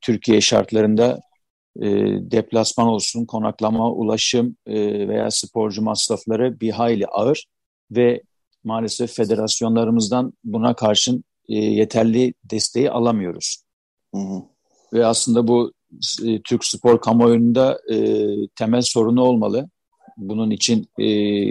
[0.00, 1.20] Türkiye şartlarında
[1.80, 1.88] e,
[2.30, 7.46] deplasman olsun, konaklama, ulaşım e, veya sporcu masrafları bir hayli ağır
[7.90, 8.22] ve
[8.64, 13.62] maalesef federasyonlarımızdan buna karşın e, yeterli desteği alamıyoruz.
[14.14, 14.42] Hı hı.
[14.92, 15.72] Ve aslında bu
[16.24, 17.96] e, Türk spor kamuoyunda e,
[18.56, 19.70] temel sorunu olmalı.
[20.16, 21.04] Bunun için e,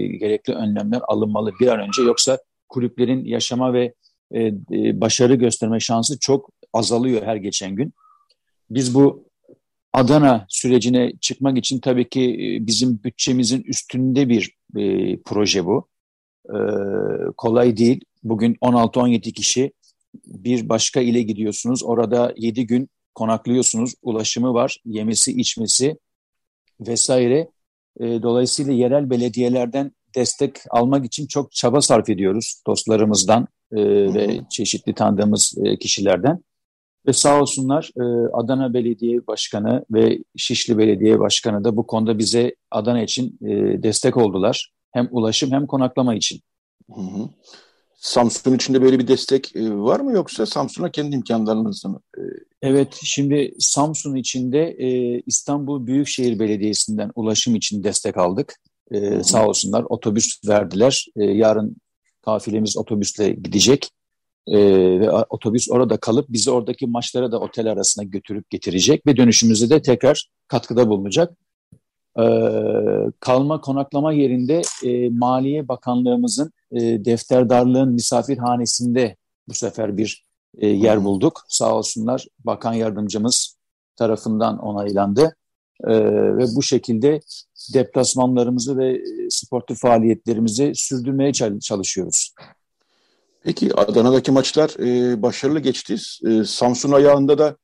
[0.07, 2.37] gerekli önlemler alınmalı bir an önce yoksa
[2.69, 3.93] kulüplerin yaşama ve
[4.31, 7.93] e, e, başarı gösterme şansı çok azalıyor her geçen gün.
[8.69, 9.25] Biz bu
[9.93, 15.87] Adana sürecine çıkmak için tabii ki e, bizim bütçemizin üstünde bir e, proje bu.
[16.49, 16.57] E,
[17.37, 18.01] kolay değil.
[18.23, 19.71] Bugün 16-17 kişi
[20.25, 21.83] bir başka ile gidiyorsunuz.
[21.83, 23.93] Orada 7 gün konaklıyorsunuz.
[24.01, 25.97] Ulaşımı var, yemesi, içmesi
[26.79, 27.49] vesaire.
[27.99, 33.77] E, dolayısıyla yerel belediyelerden destek almak için çok çaba sarf ediyoruz dostlarımızdan e,
[34.13, 36.43] ve çeşitli tanıdığımız e, kişilerden.
[37.07, 42.55] Ve sağ olsunlar e, Adana Belediye Başkanı ve Şişli Belediye Başkanı da bu konuda bize
[42.71, 44.71] Adana için e, destek oldular.
[44.91, 46.39] Hem ulaşım hem konaklama için.
[46.95, 47.29] Hı hı.
[48.05, 52.01] Samsun içinde böyle bir destek e, var mı yoksa Samsun'a kendi imkanlarınızla mı?
[52.17, 52.21] E,
[52.61, 58.55] evet, şimdi Samsun içinde e, İstanbul Büyükşehir Belediyesi'nden ulaşım için destek aldık.
[58.91, 61.05] E, sağ olsunlar otobüs verdiler.
[61.15, 61.75] E, yarın
[62.25, 63.89] kafilemiz otobüsle gidecek.
[64.47, 64.57] E,
[64.99, 69.81] ve otobüs orada kalıp bizi oradaki maçlara da otel arasına götürüp getirecek ve dönüşümüzde de
[69.81, 71.37] tekrar katkıda bulunacak.
[72.19, 72.25] E,
[73.19, 79.15] kalma konaklama yerinde e, Maliye Bakanlığımızın e, defterdarlığın misafirhanesinde
[79.47, 80.25] bu sefer bir
[80.57, 81.41] e, yer bulduk.
[81.47, 83.57] Sağ olsunlar bakan yardımcımız
[83.95, 85.35] tarafından onaylandı.
[85.83, 85.93] E,
[86.37, 87.19] ve bu şekilde
[87.73, 92.33] deplasmanlarımızı ve sportif faaliyetlerimizi sürdürmeye çalışıyoruz.
[93.43, 95.95] Peki Adana'daki maçlar e, başarılı geçti.
[96.25, 97.55] E, Samsun ayağında da e,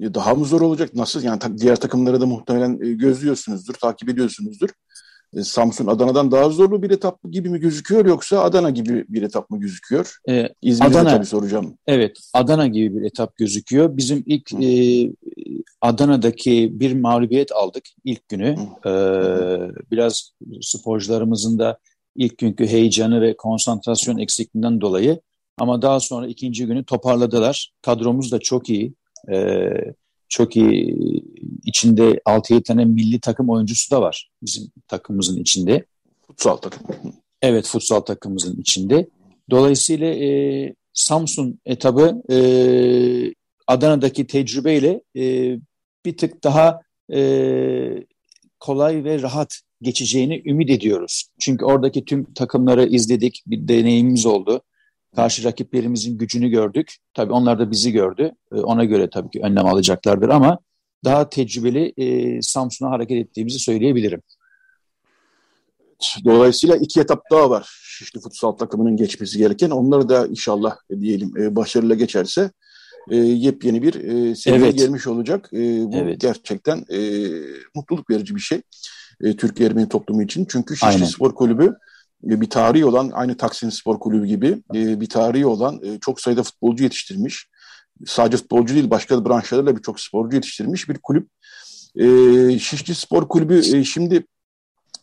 [0.00, 0.94] daha mı zor olacak?
[0.94, 1.22] Nasıl?
[1.22, 4.68] Yani diğer takımları da muhtemelen e, gözlüyorsunuzdur, takip ediyorsunuzdur.
[5.36, 9.50] E, Samsun Adana'dan daha zorlu bir etap gibi mi gözüküyor yoksa Adana gibi bir etap
[9.50, 10.16] mı gözüküyor?
[10.28, 11.78] Ee, İzmir'de Adana, tabii soracağım.
[11.86, 13.96] Evet, Adana gibi bir etap gözüküyor.
[13.96, 15.12] Bizim ilk e,
[15.80, 18.56] Adana'daki bir mağlubiyet aldık ilk günü.
[18.86, 18.90] Ee,
[19.90, 21.78] biraz sporcularımızın da
[22.16, 25.20] ilk günkü heyecanı ve konsantrasyon eksikliğinden dolayı
[25.58, 27.72] ama daha sonra ikinci günü toparladılar.
[27.82, 28.94] Kadromuz da çok iyi.
[29.32, 29.70] Ee,
[30.28, 30.96] çok iyi
[31.64, 35.84] içinde 6-7 tane milli takım oyuncusu da var bizim takımımızın içinde.
[36.26, 36.86] Futsal takım.
[37.42, 39.08] Evet futsal takımımızın içinde.
[39.50, 42.38] Dolayısıyla e, Samsun etabı e,
[43.66, 45.56] Adana'daki tecrübeyle e,
[46.04, 46.80] bir tık daha
[47.12, 47.20] e,
[48.60, 51.24] kolay ve rahat geçeceğini ümit ediyoruz.
[51.40, 54.62] Çünkü oradaki tüm takımları izledik, bir deneyimimiz oldu.
[55.16, 56.96] Karşı rakiplerimizin gücünü gördük.
[57.14, 58.32] Tabii onlar da bizi gördü.
[58.52, 60.58] E, ona göre tabii ki önlem alacaklardır ama
[61.04, 64.22] daha tecrübeli e, Samsun'a hareket ettiğimizi söyleyebilirim.
[66.24, 69.70] Dolayısıyla iki etap daha var Şişli Futsal takımının geçmesi gereken.
[69.70, 72.50] Onları da inşallah diyelim e, başarıyla geçerse
[73.10, 74.78] e, yepyeni bir e, seviyeye evet.
[74.78, 75.50] gelmiş olacak.
[75.52, 75.58] E,
[75.92, 76.20] bu evet.
[76.20, 77.00] gerçekten e,
[77.74, 78.62] mutluluk verici bir şey
[79.20, 80.46] e, Türk Ermeni toplumu için.
[80.50, 81.04] Çünkü Şişli Aynen.
[81.04, 81.74] Spor Kulübü
[82.22, 86.42] bir tarihi olan aynı Taksim Spor Kulübü gibi e, bir tarihi olan e, çok sayıda
[86.42, 87.48] futbolcu yetiştirmiş.
[88.06, 91.28] Sadece futbolcu değil başka branşlarla birçok sporcu yetiştirmiş bir kulüp.
[91.96, 94.26] E, Şişli Spor Kulübü şimdi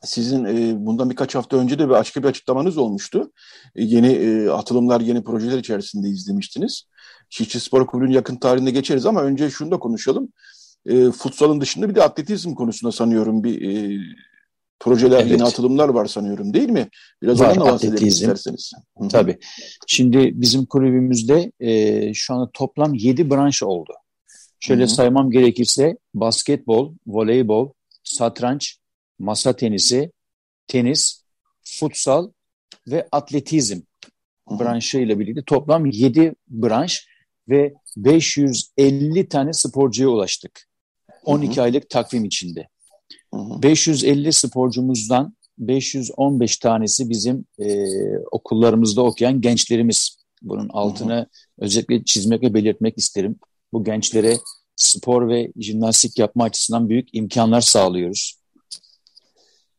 [0.04, 0.46] sizin
[0.86, 3.32] bundan birkaç hafta önce de bir başka bir açıklamanız olmuştu.
[3.76, 6.84] Yeni atılımlar, yeni projeler içerisinde izlemiştiniz.
[7.30, 10.30] Şişli Spor Kulübü'nün yakın tarihinde geçeriz ama önce şunu da konuşalım.
[10.86, 13.62] E, futsalın dışında bir de atletizm konusunda sanıyorum bir
[14.80, 15.32] projeler, evet.
[15.32, 16.90] yeni atılımlar var sanıyorum değil mi?
[17.24, 18.72] Biraz var, ondan bahsedelim isterseniz.
[19.12, 19.38] Tabii.
[19.88, 23.94] Şimdi bizim kulübümüzde e, şu anda toplam yedi branş oldu.
[24.60, 24.92] Şöyle Hı-hı.
[24.92, 27.72] saymam gerekirse basketbol, voleybol,
[28.04, 28.78] satranç,
[29.20, 30.12] masa tenisi,
[30.68, 31.22] tenis,
[31.64, 32.30] futsal
[32.88, 33.80] ve atletizm
[34.52, 37.08] branşı ile birlikte toplam 7 branş
[37.50, 40.68] ve 550 tane sporcuya ulaştık.
[41.24, 41.64] 12 hı hı.
[41.64, 42.68] aylık takvim içinde.
[43.36, 43.64] Hı hı.
[43.64, 47.88] 550 sporcumuzdan 515 tanesi bizim e,
[48.32, 50.18] okullarımızda okuyan gençlerimiz.
[50.42, 51.26] Bunun altını hı hı.
[51.58, 53.40] özellikle çizmek ve belirtmek isterim.
[53.74, 54.38] Bu gençlere
[54.76, 58.46] spor ve jimnastik yapma açısından büyük imkanlar sağlıyoruz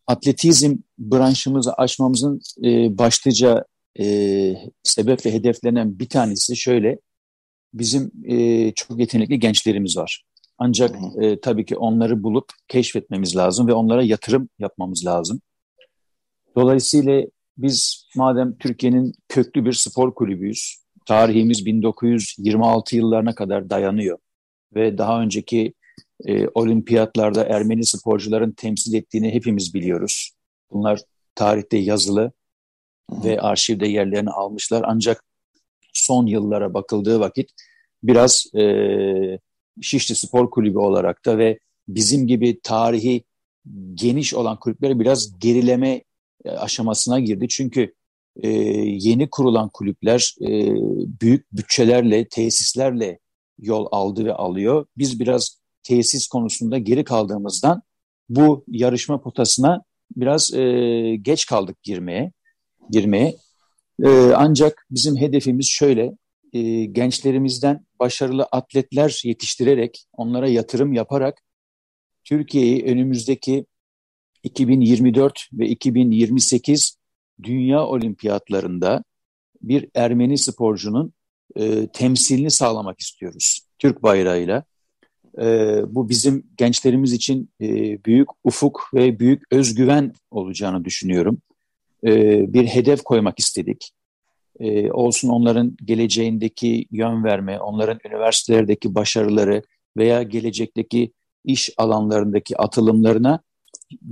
[0.06, 3.64] atletizm branşımızı açmamızın e, başlıca
[4.00, 6.98] e, sebep ve hedeflenen bir tanesi şöyle.
[7.74, 10.24] Bizim e, çok yetenekli gençlerimiz var.
[10.58, 15.40] Ancak e, tabii ki onları bulup keşfetmemiz lazım ve onlara yatırım yapmamız lazım.
[16.56, 17.22] Dolayısıyla
[17.58, 24.18] biz madem Türkiye'nin köklü bir spor kulübüyüz, tarihimiz 1926 yıllarına kadar dayanıyor
[24.74, 25.74] ve daha önceki
[26.24, 30.30] e, olimpiyatlarda Ermeni sporcuların temsil ettiğini hepimiz biliyoruz.
[30.70, 31.00] Bunlar
[31.34, 32.32] tarihte yazılı
[33.10, 34.84] ve arşivde yerlerini almışlar.
[34.86, 35.24] Ancak
[35.92, 37.50] son yıllara bakıldığı vakit
[38.02, 38.62] biraz e,
[39.83, 41.59] Şişli Spor Kulübü olarak da ve
[41.89, 43.24] bizim gibi tarihi
[43.95, 46.05] geniş olan kulüpler biraz gerileme
[46.45, 47.49] e, aşamasına girdi.
[47.49, 47.95] Çünkü
[48.43, 48.49] e,
[48.79, 50.49] yeni kurulan kulüpler e,
[51.20, 53.18] büyük bütçelerle, tesislerle
[53.59, 54.87] yol aldı ve alıyor.
[54.99, 57.83] Biz biraz tesis konusunda geri kaldığımızdan
[58.29, 59.83] bu yarışma potasına
[60.16, 60.62] biraz e,
[61.22, 62.33] geç kaldık girmeye.
[62.91, 63.37] girmeye.
[64.05, 66.12] E, ancak bizim hedefimiz şöyle,
[66.57, 71.42] e, gençlerimizden başarılı atletler yetiştirerek, onlara yatırım yaparak
[72.24, 73.66] Türkiye'yi önümüzdeki
[74.42, 76.98] 2024 ve 2028
[77.42, 79.04] Dünya Olimpiyatlarında
[79.62, 81.12] bir Ermeni sporcunun
[81.57, 83.61] e, temsilini sağlamak istiyoruz.
[83.78, 84.64] Türk bayrağıyla,
[85.38, 85.44] e,
[85.88, 87.68] bu bizim gençlerimiz için e,
[88.04, 91.38] büyük ufuk ve büyük özgüven olacağını düşünüyorum.
[92.04, 92.12] E,
[92.52, 93.92] bir hedef koymak istedik.
[94.61, 99.62] E, olsun onların geleceğindeki yön verme, onların üniversitelerdeki başarıları
[99.96, 101.12] veya gelecekteki
[101.44, 103.40] iş alanlarındaki atılımlarına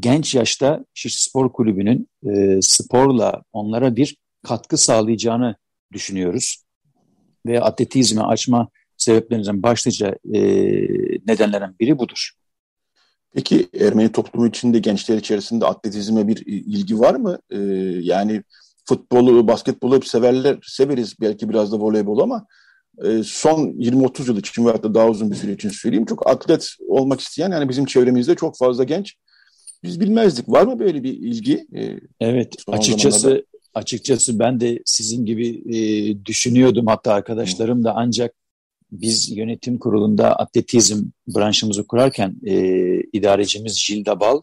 [0.01, 5.57] genç yaşta Şiş Spor Kulübü'nün e, sporla onlara bir katkı sağlayacağını
[5.93, 6.65] düşünüyoruz.
[7.47, 10.41] Ve atletizme açma sebeplerinden başlıca e,
[11.27, 12.31] nedenlerden biri budur.
[13.35, 17.39] Peki Ermeni toplumu içinde gençler içerisinde atletizme bir ilgi var mı?
[17.51, 17.59] Ee,
[18.01, 18.43] yani
[18.85, 22.47] futbolu, basketbolu hep severler, severiz belki biraz da voleybol ama
[23.05, 26.75] e, son 20-30 yıl için veyahut da daha uzun bir süre için söyleyeyim çok atlet
[26.89, 29.15] olmak isteyen yani bizim çevremizde çok fazla genç
[29.83, 30.49] biz bilmezdik.
[30.49, 31.67] Var mı böyle bir ilgi?
[31.77, 33.45] E, evet açıkçası zamanlarda?
[33.75, 35.79] açıkçası ben de sizin gibi e,
[36.25, 38.35] düşünüyordum hatta arkadaşlarım da ancak
[38.93, 42.57] biz yönetim kurulunda atletizm branşımızı kurarken e,
[43.13, 44.41] idarecimiz Jilda Bal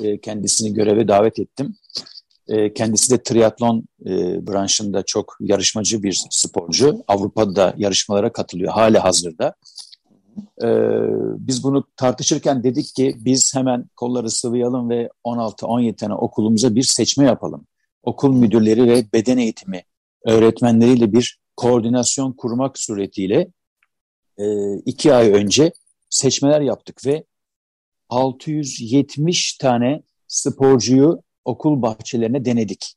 [0.00, 1.76] e, kendisini göreve davet ettim.
[2.50, 7.04] E, kendisi de triatlon e, branşında çok yarışmacı bir sporcu.
[7.08, 9.54] Avrupa'da yarışmalara katılıyor hala hazırda.
[10.62, 10.68] E,
[11.38, 17.24] biz bunu tartışırken dedik ki biz hemen kolları sıvayalım ve 16-17 tane okulumuza bir seçme
[17.24, 17.66] yapalım.
[18.02, 19.82] Okul müdürleri ve beden eğitimi
[20.26, 23.48] öğretmenleriyle bir koordinasyon kurmak suretiyle
[24.84, 25.72] iki ay önce
[26.10, 27.24] seçmeler yaptık ve
[28.08, 32.94] 670 tane sporcuyu okul bahçelerine denedik.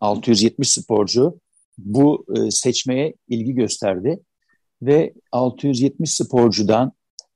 [0.00, 1.40] 670 sporcu
[1.78, 4.20] bu e, seçmeye ilgi gösterdi
[4.82, 6.92] ve 670 sporcudan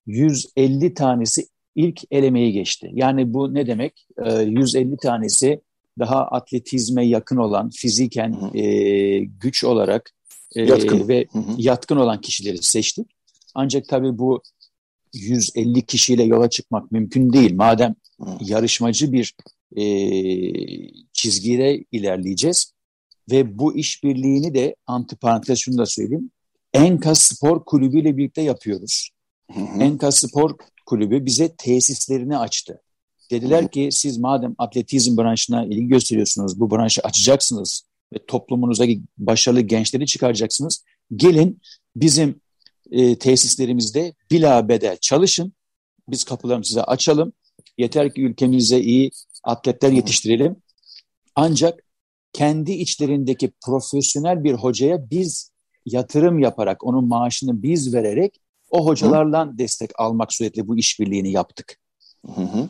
[0.06, 2.90] 150 tanesi ilk elemeyi geçti.
[2.92, 4.06] Yani bu ne demek?
[4.24, 5.60] E, 150 tanesi
[5.98, 10.10] daha atletizme yakın olan, fiziken e, güç olarak
[10.56, 11.08] e, yatkın.
[11.08, 11.54] ve hı hı.
[11.58, 13.06] yatkın olan kişileri seçtik.
[13.54, 14.42] Ancak tabii bu
[15.14, 17.54] 150 kişiyle yola çıkmak mümkün değil.
[17.54, 17.94] Madem
[18.40, 19.34] yarışmacı bir
[19.76, 19.84] e,
[21.12, 22.72] çizgide ilerleyeceğiz
[23.30, 26.30] ve bu işbirliğini de antiparantez şunu da söyleyeyim.
[26.74, 29.10] Enka Spor Kulübü ile birlikte yapıyoruz.
[29.52, 29.82] Hı hı.
[29.82, 30.56] Enka Spor
[30.86, 32.82] Kulübü bize tesislerini açtı.
[33.30, 33.70] Dediler hı hı.
[33.70, 37.82] ki siz madem atletizm branşına ilgi gösteriyorsunuz, bu branşı açacaksınız
[38.14, 40.84] ve toplumunuzdaki başarılı gençleri çıkaracaksınız.
[41.16, 41.60] Gelin
[41.96, 42.40] bizim
[42.90, 45.52] e, tesislerimizde bila bedel çalışın.
[46.08, 47.32] Biz kapılarımızı size açalım.
[47.78, 49.10] Yeter ki ülkemize iyi
[49.44, 50.56] atletler yetiştirelim.
[51.34, 51.80] Ancak
[52.32, 55.50] kendi içlerindeki profesyonel bir hocaya biz
[55.86, 61.78] yatırım yaparak, onun maaşını biz vererek o hocalarla destek almak suretiyle bu işbirliğini yaptık.
[62.26, 62.68] Hı hı.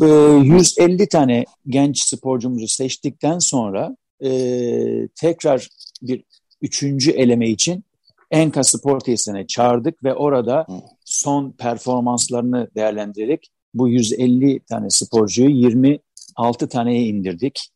[0.00, 5.68] 150 tane genç sporcumuzu seçtikten sonra e, tekrar
[6.02, 6.24] bir
[6.62, 7.84] üçüncü eleme için
[8.30, 10.66] Enka Spor Tesisine çağırdık ve orada
[11.04, 17.68] son performanslarını değerlendirerek bu 150 tane sporcuyu 26 taneye indirdik.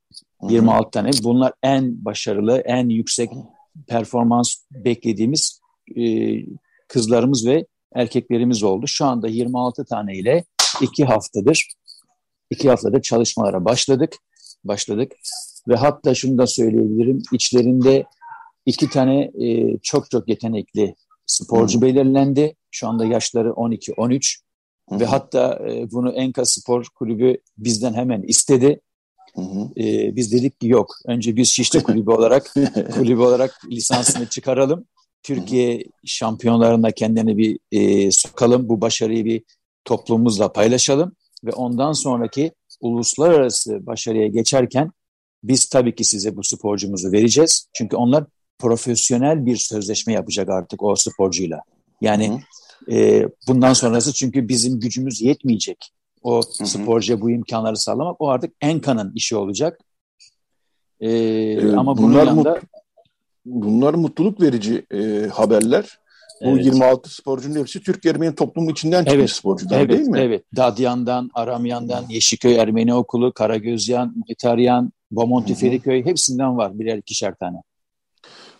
[0.42, 1.10] 26 tane.
[1.22, 3.30] Bunlar en başarılı, en yüksek
[3.88, 5.60] performans beklediğimiz
[5.96, 6.34] e,
[6.88, 8.86] kızlarımız ve erkeklerimiz oldu.
[8.86, 10.44] Şu anda 26 tane ile
[10.80, 11.68] iki haftadır
[12.50, 14.14] iki haftada çalışmalara başladık.
[14.64, 15.12] Başladık
[15.68, 17.22] ve hatta şunu da söyleyebilirim.
[17.32, 18.04] İçlerinde
[18.66, 20.94] iki tane e, çok çok yetenekli
[21.26, 21.88] sporcu hmm.
[21.88, 22.56] belirlendi.
[22.70, 24.38] Şu anda yaşları 12-13
[24.90, 28.80] ve hatta e, bunu Enka Spor Kulübü bizden hemen istedi.
[29.76, 30.94] E, biz dedik ki yok.
[31.06, 32.54] Önce biz Şişli Kulübü olarak
[32.94, 34.84] kulübü olarak lisansını çıkaralım.
[35.22, 38.68] Türkiye şampiyonlarına kendini bir e, sokalım.
[38.68, 39.42] Bu başarıyı bir
[39.84, 44.90] toplumumuzla paylaşalım ve ondan sonraki uluslararası başarıya geçerken
[45.42, 47.68] biz tabii ki size bu sporcumuzu vereceğiz.
[47.72, 48.24] Çünkü onlar
[48.58, 51.60] profesyonel bir sözleşme yapacak artık o sporcuyla.
[52.00, 52.40] Yani
[52.90, 55.92] e, bundan sonrası çünkü bizim gücümüz yetmeyecek.
[56.22, 59.80] O sporcuya bu imkanları sağlamak o artık Enka'nın işi olacak.
[61.00, 62.50] E, ee, ama bunun bunlar yanında...
[62.50, 62.62] Mut,
[63.44, 65.98] bunlar mutluluk verici e, haberler.
[66.42, 66.64] Bu evet.
[66.64, 69.30] 26 sporcunun hepsi Türk Ermeni toplumu içinden çıkmış evet.
[69.30, 70.18] sporcular evet, değil mi?
[70.20, 70.44] Evet.
[70.56, 77.56] Dadyan'dan, Aramyan'dan, Yeşilköy Ermeni Okulu, Karagözyan, Muhtaryan, Bomonti Feriköy hepsinden var birer ikişer tane.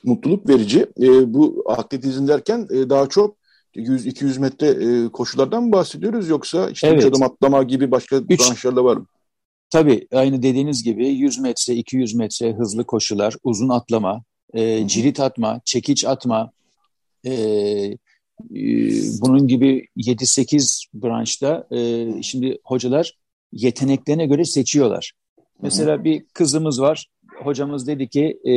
[0.04, 0.86] Mutluluk verici.
[1.00, 3.36] E, bu atletizm derken e, daha çok
[3.76, 7.04] 100-200 metre e, koşulardan mı bahsediyoruz yoksa işte evet.
[7.04, 9.06] adım atlama gibi başka Üç, branşlarda var mı?
[9.70, 14.22] Tabii aynı dediğiniz gibi 100 metre, 200 metre hızlı koşular, uzun atlama,
[14.54, 16.50] e, cirit atma, çekiç atma,
[17.24, 17.96] e, e,
[19.20, 23.12] bunun gibi 7-8 branşta e, şimdi hocalar
[23.52, 25.12] yeteneklerine göre seçiyorlar.
[25.62, 27.06] Mesela bir kızımız var.
[27.44, 28.52] Hocamız dedi ki e,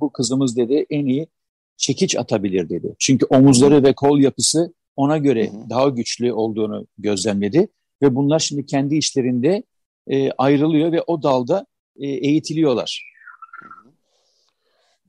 [0.00, 1.26] bu kızımız dedi en iyi
[1.76, 2.96] çekiç atabilir dedi.
[2.98, 7.68] Çünkü omuzları ve kol yapısı ona göre daha güçlü olduğunu gözlemledi
[8.02, 9.62] ve bunlar şimdi kendi işlerinde
[10.08, 11.66] e, ayrılıyor ve o dalda
[11.96, 13.16] e, eğitiliyorlar.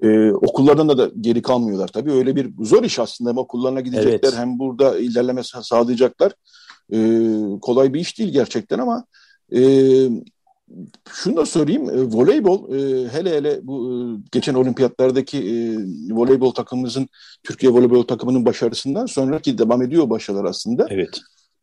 [0.01, 2.11] E, okullardan da, da geri kalmıyorlar tabii.
[2.11, 3.29] Öyle bir zor iş aslında.
[3.29, 4.39] Hem okullarına gidecekler evet.
[4.39, 6.33] hem burada ilerleme sağlayacaklar.
[6.93, 6.99] E,
[7.61, 9.05] kolay bir iş değil gerçekten ama
[9.55, 9.59] e,
[11.13, 11.89] şunu da söyleyeyim.
[11.89, 13.95] E, voleybol e, hele hele bu e,
[14.31, 15.55] geçen olimpiyatlardaki e,
[16.13, 17.09] voleybol takımımızın
[17.43, 20.87] Türkiye voleybol takımının başarısından sonraki devam ediyor başarılar aslında.
[20.89, 21.19] Evet.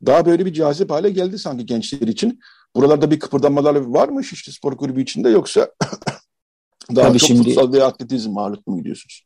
[0.07, 2.41] Daha böyle bir cazip hale geldi sanki gençler için.
[2.77, 5.71] Buralarda bir kıpırdanmalar var mı Şişli Spor Kulübü içinde yoksa
[6.97, 9.25] daha Tabii çok şimdi, futsal ve atletizm ağırlıklı mı gidiyorsunuz?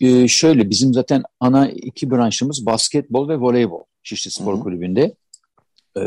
[0.00, 4.62] E, şöyle bizim zaten ana iki branşımız basketbol ve voleybol Şişli Spor Hı-hı.
[4.62, 5.14] Kulübü'nde.
[5.96, 6.02] E,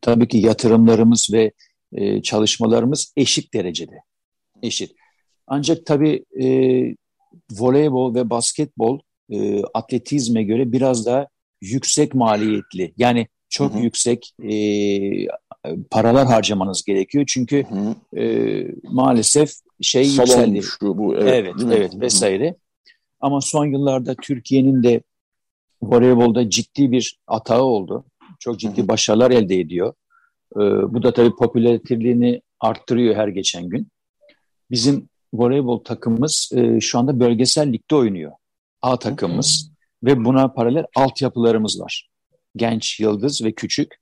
[0.00, 1.52] tabii ki yatırımlarımız ve
[1.92, 3.94] e, çalışmalarımız eşit derecede.
[4.62, 4.92] Eşit.
[5.46, 6.46] Ancak tabii e,
[7.50, 8.98] voleybol ve basketbol
[9.30, 11.26] e, atletizme göre biraz daha
[11.60, 12.94] yüksek maliyetli.
[12.96, 13.82] Yani çok hı hı.
[13.82, 14.52] yüksek e,
[15.90, 17.24] paralar harcamanız gerekiyor.
[17.28, 20.62] Çünkü hı e, maalesef şey Salon yükseldi.
[20.62, 22.56] Şu, bu, evet, evet, evet vesaire.
[23.20, 25.02] Ama son yıllarda Türkiye'nin de
[25.82, 28.04] voleybolda ciddi bir atağı oldu.
[28.38, 29.94] Çok ciddi başarılar elde ediyor.
[30.56, 30.60] Ee,
[30.94, 33.88] bu da tabii popülariteliğini arttırıyor her geçen gün.
[34.70, 38.32] Bizim voleybol takımımız e, şu anda bölgesel ligde oynuyor.
[38.82, 39.70] A takımımız
[40.04, 42.08] ve buna paralel altyapılarımız var.
[42.56, 43.94] Genç, yıldız ve küçük.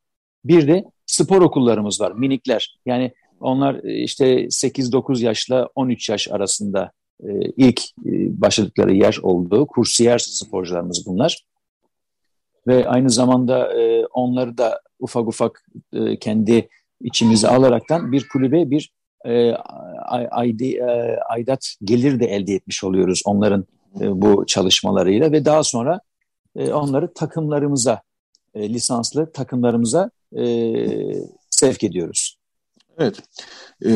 [0.45, 2.79] Bir de spor okullarımız var, minikler.
[2.87, 7.81] Yani onlar e, işte 8-9 yaşla 13 yaş arasında e, ilk
[8.41, 11.45] başladıkları yer olduğu kursiyer sporcularımız bunlar.
[12.69, 13.73] Ve aynı zamanda
[14.13, 16.69] onları da ufak ufak e, kendi
[17.01, 18.93] içimize alaraktan bir kulübe bir
[19.25, 19.53] e,
[20.31, 23.67] aydi, e, aidat gelir de elde etmiş oluyoruz onların
[24.01, 26.01] e, bu çalışmalarıyla ve daha sonra
[26.57, 28.03] e, onları takımlarımıza
[28.55, 30.45] e, lisanslı takımlarımıza e,
[31.51, 32.39] sevk ediyoruz.
[32.99, 33.17] Evet.
[33.85, 33.91] E,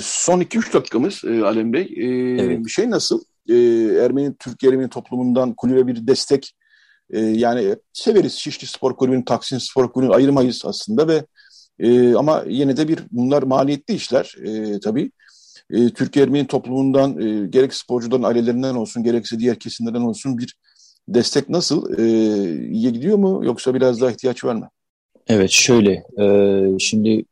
[0.00, 1.94] son 2-3 dakikamız e, Alem Bey.
[1.96, 2.06] E,
[2.42, 2.68] evet.
[2.68, 3.20] Şey nasıl?
[3.48, 3.54] E,
[4.04, 6.54] Ermeni, Türk Ermeni toplumundan kulübe bir destek
[7.10, 11.24] e, yani severiz Şişli Spor Kulübü'nü, Taksim Spor Kulübü'nü ayırmayız aslında ve
[11.78, 15.10] e, ama yine de bir bunlar maliyetli işler e, tabii.
[15.70, 20.56] E, Türkiye Ermeni toplumundan e, gerek sporcuların ailelerinden olsun gerekse diğer kesimlerden olsun bir
[21.08, 21.98] destek nasıl?
[21.98, 22.04] E,
[22.68, 24.70] iyi gidiyor mu yoksa biraz daha ihtiyaç var mı?
[25.28, 27.24] Evet şöyle e, şimdi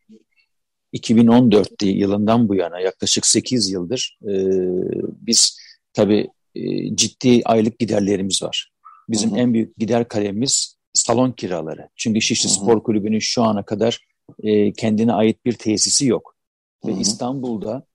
[0.93, 4.19] 2014 yılından bu yana yaklaşık 8 yıldır
[5.21, 5.59] biz
[5.93, 6.29] tabii
[6.95, 8.72] ciddi aylık giderlerimiz var.
[9.09, 9.39] Bizim hı hı.
[9.39, 11.89] en büyük gider kalemimiz salon kiraları.
[11.97, 12.55] Çünkü Şişli hı hı.
[12.55, 13.99] Spor Kulübü'nün şu ana kadar
[14.43, 16.37] e, kendine ait bir tesisi yok.
[16.85, 16.97] Hı hı.
[16.97, 17.87] Ve İstanbul'da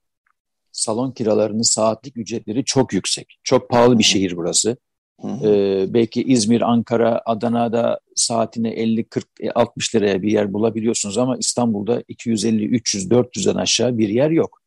[0.72, 3.38] salon kiralarının saatlik ücretleri çok yüksek.
[3.44, 4.76] Çok pahalı bir şehir burası.
[5.20, 5.48] Hı hı.
[5.48, 12.02] Ee, belki İzmir, Ankara, Adana'da saatine 50, 40, 60 liraya bir yer bulabiliyorsunuz ama İstanbul'da
[12.08, 14.62] 250, 300, 400'den aşağı bir yer yok.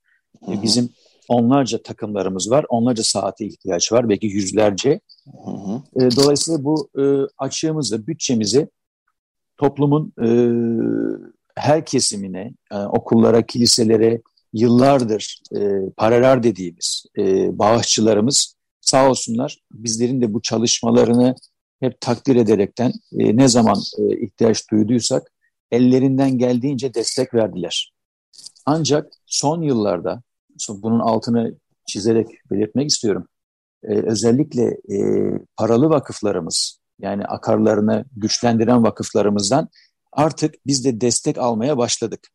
[0.45, 0.63] Hı hı.
[0.63, 0.89] Bizim
[1.27, 4.99] onlarca takımlarımız var, onlarca saate ihtiyaç var, belki yüzlerce.
[5.45, 5.81] Hı hı.
[5.95, 7.03] E, dolayısıyla bu e,
[7.37, 8.69] açığımızı, bütçemizi
[9.57, 10.27] toplumun e,
[11.55, 14.21] her kesimine, e, okullara, kiliselere
[14.53, 21.35] yıllardır e, paralar dediğimiz e, bağışçılarımız sağ olsunlar bizlerin de bu çalışmalarını
[21.79, 25.31] hep takdir ederekten e, ne zaman e, ihtiyaç duyduysak
[25.71, 27.93] ellerinden geldiğince destek verdiler.
[28.65, 30.21] Ancak son yıllarda
[30.69, 31.55] bunun altını
[31.87, 33.27] çizerek belirtmek istiyorum
[33.83, 34.97] e, özellikle e,
[35.57, 39.69] paralı vakıflarımız yani akarlarını güçlendiren vakıflarımızdan
[40.11, 42.27] artık biz de destek almaya başladık.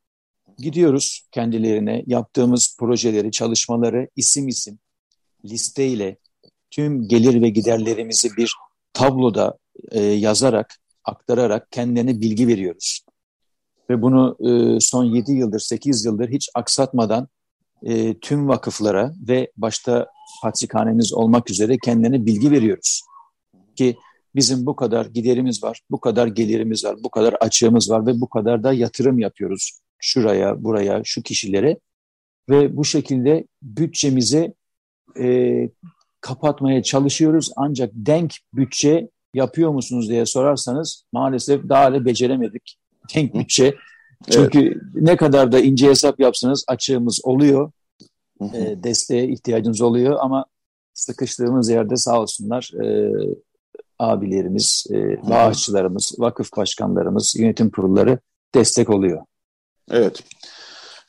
[0.58, 4.78] Gidiyoruz kendilerine yaptığımız projeleri, çalışmaları isim isim
[5.44, 6.16] listeyle
[6.70, 8.54] tüm gelir ve giderlerimizi bir
[8.92, 9.58] tabloda
[9.90, 10.74] e, yazarak,
[11.04, 13.00] aktararak kendilerine bilgi veriyoruz.
[13.90, 17.28] Ve bunu e, son 7 yıldır, 8 yıldır hiç aksatmadan
[17.82, 20.06] e, tüm vakıflara ve başta
[20.42, 23.02] patrikhanemiz olmak üzere kendine bilgi veriyoruz.
[23.76, 23.96] Ki
[24.34, 28.28] bizim bu kadar giderimiz var, bu kadar gelirimiz var, bu kadar açığımız var ve bu
[28.28, 31.78] kadar da yatırım yapıyoruz şuraya, buraya, şu kişilere.
[32.48, 34.54] Ve bu şekilde bütçemizi
[35.20, 35.68] e,
[36.20, 37.50] kapatmaya çalışıyoruz.
[37.56, 42.78] Ancak denk bütçe yapıyor musunuz diye sorarsanız maalesef daha da beceremedik
[43.14, 43.74] denk bütçe.
[44.30, 44.76] Çünkü evet.
[44.94, 47.72] ne kadar da ince hesap yapsanız açığımız oluyor
[48.40, 50.44] e, desteğe ihtiyacımız oluyor ama
[50.94, 53.12] sıkıştığımız yerde sağ olsunlar e,
[53.98, 58.18] abilerimiz, e, bağışçılarımız, vakıf başkanlarımız, yönetim kurulları
[58.54, 59.22] destek oluyor.
[59.90, 60.22] Evet.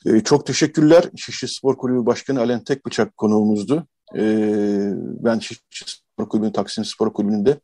[0.06, 1.04] Ee, çok teşekkürler.
[1.16, 3.86] Şişli Spor Kulübü Başkanı Alen Tekbıçak konuğumuzdu.
[4.16, 7.60] Ee, ben Şişli Spor Kulübü'nün, Taksim Spor Kulübü'nde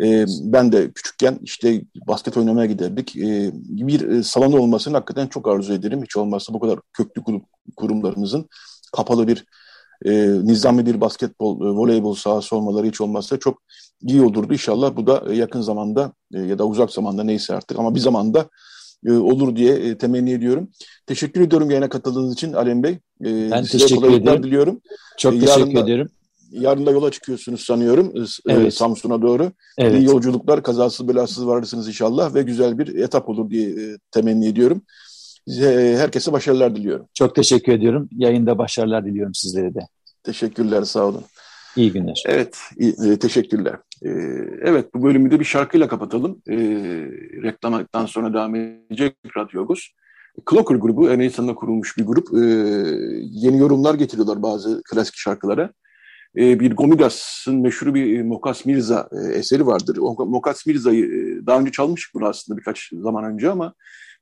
[0.00, 3.16] e, ben de küçükken işte basket oynamaya giderdik.
[3.16, 6.02] E, bir e, salon olmasını hakikaten çok arzu ederim.
[6.02, 7.42] Hiç olmazsa bu kadar köklü kurum,
[7.76, 8.48] kurumlarımızın
[8.92, 9.44] kapalı bir
[10.04, 13.62] e, nizami bir basketbol, e, voleybol sahası olmaları hiç olmazsa çok
[14.02, 14.52] iyi olurdu.
[14.52, 18.00] İnşallah bu da e, yakın zamanda e, ya da uzak zamanda neyse artık ama bir
[18.00, 18.48] zamanda
[19.06, 20.70] e, olur diye e, temenni ediyorum.
[21.06, 22.98] Teşekkür ediyorum yayına katıldığınız için Alem Bey.
[23.24, 24.42] E, ben teşekkür ederim.
[24.42, 24.80] diliyorum.
[25.18, 26.10] Çok e, teşekkür da, ederim.
[26.50, 28.74] Yarın da yola çıkıyorsunuz sanıyorum e, evet.
[28.74, 29.52] Samsun'a doğru.
[29.78, 30.00] Evet.
[30.00, 34.82] İyi yolculuklar, kazasız belasız varırsınız inşallah ve güzel bir etap olur diye e, temenni ediyorum.
[35.98, 37.06] Herkese başarılar diliyorum.
[37.14, 38.08] Çok teşekkür ediyorum.
[38.12, 39.80] Yayında başarılar diliyorum sizlere de.
[40.22, 41.22] Teşekkürler, sağ olun.
[41.76, 42.22] İyi günler.
[42.26, 43.74] Evet, e, teşekkürler.
[44.02, 44.10] E,
[44.62, 46.42] evet, bu bölümü de bir şarkıyla kapatalım.
[46.48, 46.56] E,
[47.42, 49.80] reklamdan sonra devam edecek Radyo Agos.
[50.50, 52.28] Clocker grubu, Ermenistan'da kurulmuş bir grup.
[52.34, 52.40] E,
[53.22, 55.70] yeni yorumlar getiriyorlar bazı klasik şarkılara.
[56.36, 59.98] E, bir Gomidas'ın meşhur bir Mokas Mirza e, eseri vardır.
[60.00, 63.74] O, Mokas Mirza'yı e, daha önce çalmıştık bunu aslında birkaç zaman önce ama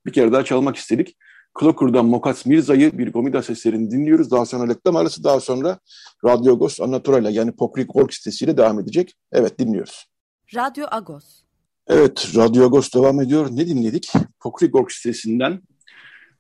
[0.07, 1.17] bir kere daha çalmak istedik.
[1.55, 4.31] Klokur'dan Mokas Mirza'yı bir Gomidas eserini dinliyoruz.
[4.31, 5.79] Daha sonra reklam arası, daha sonra
[6.25, 9.15] Radyo Agos Anatura'yla yani Pokrik Ork sitesiyle devam edecek.
[9.33, 10.07] Evet dinliyoruz.
[10.55, 11.25] Radyo Agos.
[11.87, 13.49] Evet, Radyo Agos devam ediyor.
[13.51, 14.13] Ne dinledik?
[14.41, 15.61] Pokrik Ork sitesinden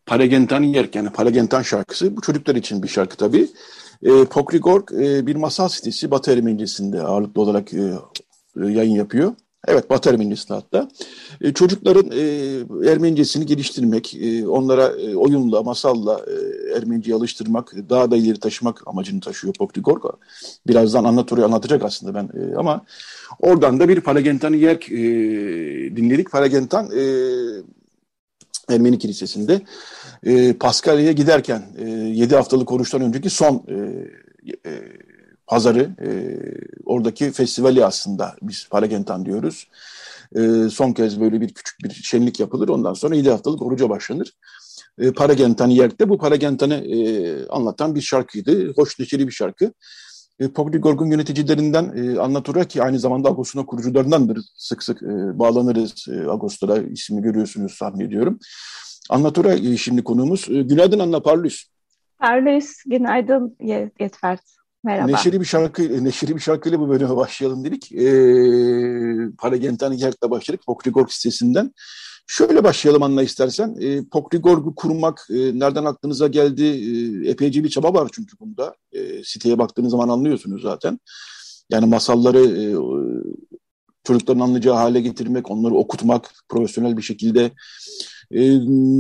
[0.07, 2.17] Palagentan Yerk yani Palagentan şarkısı.
[2.17, 3.49] Bu çocuklar için bir şarkı tabii.
[4.03, 7.95] E, Pokrigorg e, bir masal sitesi Batı Ermenicesi'nde ağırlıklı olarak e,
[8.57, 9.33] yayın yapıyor.
[9.69, 10.89] Evet, Batı Ermenicesi hatta.
[11.41, 18.17] E, çocukların e, Ermenicesini geliştirmek, e, onlara e, oyunla, masalla e, Ermenice'yi alıştırmak, daha da
[18.17, 20.11] ileri taşımak amacını taşıyor Poktigorga.
[20.67, 22.25] Birazdan anlatıyor, anlatacak aslında ben.
[22.25, 22.85] E, ama
[23.39, 26.31] oradan da bir Paragentan'ı yer e, dinledik.
[26.31, 27.03] Paragentan e,
[28.69, 29.61] Ermeni Kilisesi'nde
[30.23, 33.77] e, Paskalya'ya giderken e, 7 haftalık oruçtan önceki son e,
[34.71, 34.83] e,
[35.47, 36.09] pazarı, e,
[36.85, 39.69] oradaki festivali aslında biz Paragentan diyoruz.
[40.37, 42.69] E, son kez böyle bir küçük bir şenlik yapılır.
[42.69, 44.33] Ondan sonra 7 haftalık oruca başlanır.
[44.99, 48.73] E, Paragentan yerde bu Paragentan'ı e, anlatan bir şarkıydı.
[48.77, 49.73] Hoş neşeli bir şarkı.
[50.41, 54.39] E, Pogligorg'un yöneticilerinden e, Annatura ki aynı zamanda Agos'un kurucularındandır.
[54.57, 58.39] Sık sık e, bağlanırız e, Agos'lara ismi görüyorsunuz tahmin ediyorum.
[59.11, 60.51] Annatura e, şimdi konuğumuz.
[60.51, 61.65] E, günaydın Anna Parlus.
[62.19, 63.57] Parlus, günaydın
[64.01, 64.41] Yetvert.
[64.85, 65.11] Merhaba.
[65.11, 67.93] Neşeli bir şarkı, neşeli bir şarkıyla bu bölüme başlayalım dedik.
[67.93, 68.07] E,
[69.39, 71.73] Paragentani Yerk'le başladık Pokligorg sitesinden.
[72.27, 73.77] Şöyle başlayalım Anna istersen.
[73.81, 76.65] E, Pokligorg'u kurmak e, nereden aklınıza geldi?
[76.65, 78.75] E, epeyce bir çaba var çünkü bunda.
[78.93, 81.01] E, siteye baktığınız zaman anlıyorsunuz zaten.
[81.71, 82.65] Yani masalları e,
[84.05, 87.45] çocukların anlayacağı hale getirmek, onları okutmak profesyonel bir şekilde.
[88.31, 88.41] E,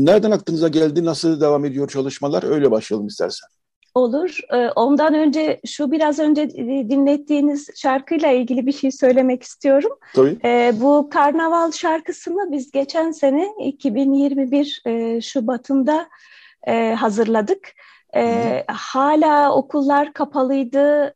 [0.04, 1.04] nereden aklınıza geldi?
[1.04, 2.42] Nasıl devam ediyor çalışmalar?
[2.42, 3.48] Öyle başlayalım istersen.
[3.94, 4.38] Olur.
[4.52, 6.50] Ee, ondan önce şu biraz önce
[6.90, 9.90] dinlettiğiniz şarkıyla ilgili bir şey söylemek istiyorum.
[10.14, 10.38] Tabii.
[10.44, 16.08] Ee, bu Karnaval şarkısını biz geçen sene 2021 e, Şubat'ında
[16.66, 17.72] e, hazırladık.
[18.16, 21.14] Ee, hala okullar kapalıydı.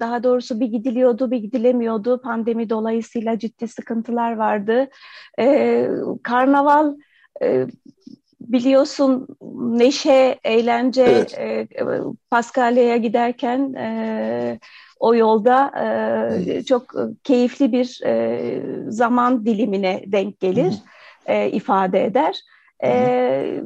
[0.00, 2.20] daha doğrusu bir gidiliyordu, bir gidilemiyordu.
[2.22, 4.88] Pandemi dolayısıyla ciddi sıkıntılar vardı.
[6.22, 6.94] karnaval
[7.42, 7.66] e,
[8.52, 9.26] biliyorsun
[9.56, 11.38] neşe, eğlence evet.
[11.38, 12.00] e,
[12.30, 14.58] Paskalya'ya giderken e,
[15.00, 15.72] o yolda
[16.46, 16.94] e, çok
[17.24, 20.74] keyifli bir e, zaman dilimine denk gelir,
[21.26, 22.40] e, ifade eder.
[22.84, 23.62] E,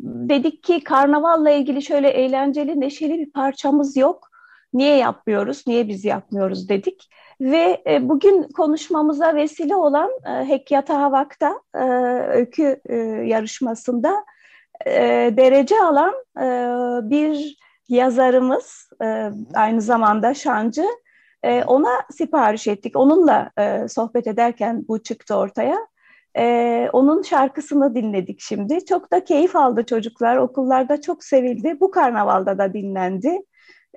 [0.00, 4.30] dedik ki karnavalla ilgili şöyle eğlenceli, neşeli bir parçamız yok.
[4.72, 7.10] Niye yapmıyoruz, niye biz yapmıyoruz dedik.
[7.40, 11.84] Ve e, bugün konuşmamıza vesile olan e, Hekyata Havak'ta e,
[12.28, 14.24] öykü e, yarışmasında
[14.86, 14.92] e,
[15.36, 16.44] derece alan e,
[17.10, 17.56] bir
[17.88, 20.84] yazarımız, e, aynı zamanda şancı,
[21.42, 22.96] e, ona sipariş ettik.
[22.96, 25.76] Onunla e, sohbet ederken bu çıktı ortaya.
[26.36, 28.84] E, onun şarkısını dinledik şimdi.
[28.84, 30.36] Çok da keyif aldı çocuklar.
[30.36, 31.76] Okullarda çok sevildi.
[31.80, 33.38] Bu karnavalda da dinlendi.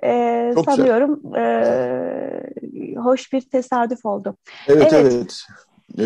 [0.02, 4.36] E, sanıyorum e, hoş bir tesadüf oldu.
[4.68, 5.12] Evet evet.
[5.12, 5.44] evet.
[5.98, 6.04] Ee,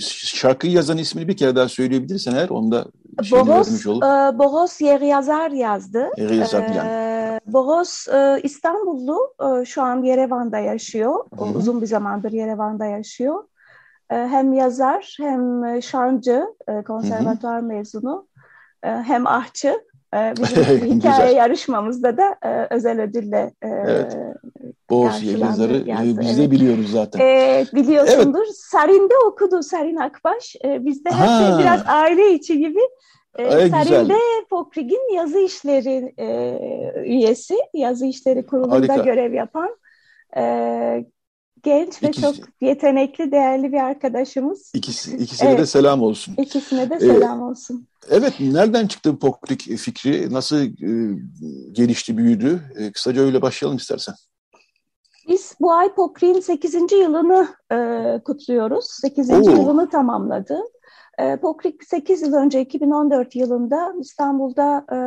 [0.00, 2.86] şarkıyı yazan ismini bir kere daha söyleyebilirsen eğer onu da
[3.30, 6.10] Boros, e, Boros Yeryazar yazdı.
[6.16, 11.14] Yeryazar e, Boros e, İstanbullu e, şu an Yerevan'da yaşıyor.
[11.14, 11.56] -hı.
[11.56, 13.44] Uzun bir zamandır Yerevan'da yaşıyor.
[14.10, 17.68] E, hem yazar hem şancı, e, konservatuar Hı -hı.
[17.68, 18.26] mezunu,
[18.82, 19.87] e, hem ahçı.
[20.14, 24.16] E, bizim hikaye yarışmamızda da e, özel ödülle e, evet.
[24.90, 26.50] Boğaz yazarı e, biz de evet.
[26.50, 27.20] biliyoruz zaten.
[27.20, 28.44] E, biliyorsundur.
[28.44, 28.56] Evet.
[28.56, 30.56] Sarin'de okudu Sarin Akbaş.
[30.64, 32.80] E, bizde her şey biraz aile içi gibi.
[33.38, 34.18] E, Sarin'de
[34.50, 36.28] Pokrig'in yazı işleri e,
[37.04, 38.96] üyesi, yazı işleri kurulunda Harika.
[38.96, 39.76] görev yapan
[40.36, 40.42] e,
[41.62, 44.72] genç ve çok yetenekli, değerli bir arkadaşımız.
[44.74, 45.58] İkisi, ikisine evet.
[45.58, 46.34] de selam olsun.
[46.38, 47.86] İkisine de ee, selam ee, olsun.
[48.10, 50.32] Evet, nereden çıktı Pokrik fikri?
[50.32, 51.18] Nasıl e,
[51.72, 52.60] gelişti, büyüdü?
[52.76, 54.14] E, kısaca öyle başlayalım istersen.
[55.28, 56.74] Biz bu ay Pokrik'in 8.
[56.92, 58.86] yılını e, kutluyoruz.
[58.90, 59.30] 8.
[59.30, 59.34] Oo.
[59.34, 60.60] yılını tamamladı.
[61.18, 64.98] E, Pokrik 8 yıl önce 2014 yılında İstanbul'da e,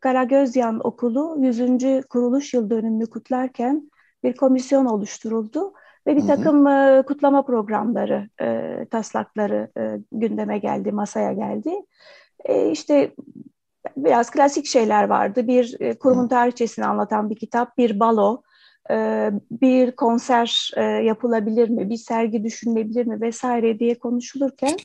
[0.00, 2.06] Karagözyan Okulu 100.
[2.10, 3.90] kuruluş yıl dönümünü kutlarken
[4.22, 5.72] bir komisyon oluşturuldu
[6.06, 6.98] ve bir takım hı hı.
[6.98, 11.70] E, kutlama programları, e, taslakları e, gündeme geldi, masaya geldi.
[12.70, 13.14] İşte
[13.96, 15.46] biraz klasik şeyler vardı.
[15.46, 18.42] Bir kurumun tarihçesini anlatan bir kitap, bir balo,
[19.50, 20.70] bir konser
[21.02, 24.76] yapılabilir mi, bir sergi düşünülebilir mi vesaire diye konuşulurken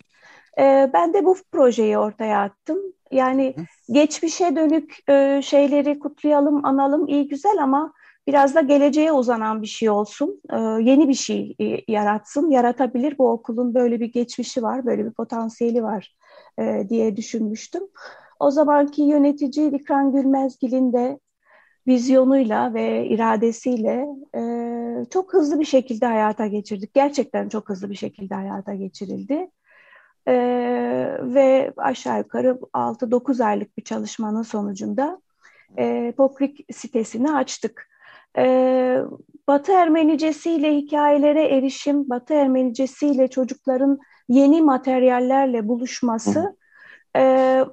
[0.93, 2.77] ben de bu projeyi ortaya attım.
[3.11, 3.55] Yani
[3.91, 4.95] geçmişe dönük
[5.43, 7.93] şeyleri kutlayalım, analım iyi güzel ama
[8.28, 10.41] biraz da geleceğe uzanan bir şey olsun.
[10.53, 13.17] E, yeni bir şey e, yaratsın, yaratabilir.
[13.17, 16.15] Bu okulun böyle bir geçmişi var, böyle bir potansiyeli var
[16.59, 17.84] e, diye düşünmüştüm.
[18.39, 21.19] O zamanki yönetici Likran Gülmezgil'in de
[21.88, 24.05] vizyonuyla ve iradesiyle
[25.09, 26.93] çok hızlı bir şekilde hayata geçirdik.
[26.93, 29.49] Gerçekten çok hızlı bir şekilde hayata geçirildi.
[30.28, 30.34] E,
[31.21, 35.21] ve aşağı yukarı 6-9 aylık bir çalışmanın sonucunda
[35.78, 37.93] e, Pokrik sitesini açtık.
[38.38, 38.97] E,
[39.47, 46.57] Batı Ermenicesiyle hikayelere erişim, Batı Ermenicesiyle çocukların yeni materyallerle buluşması
[47.17, 47.65] e,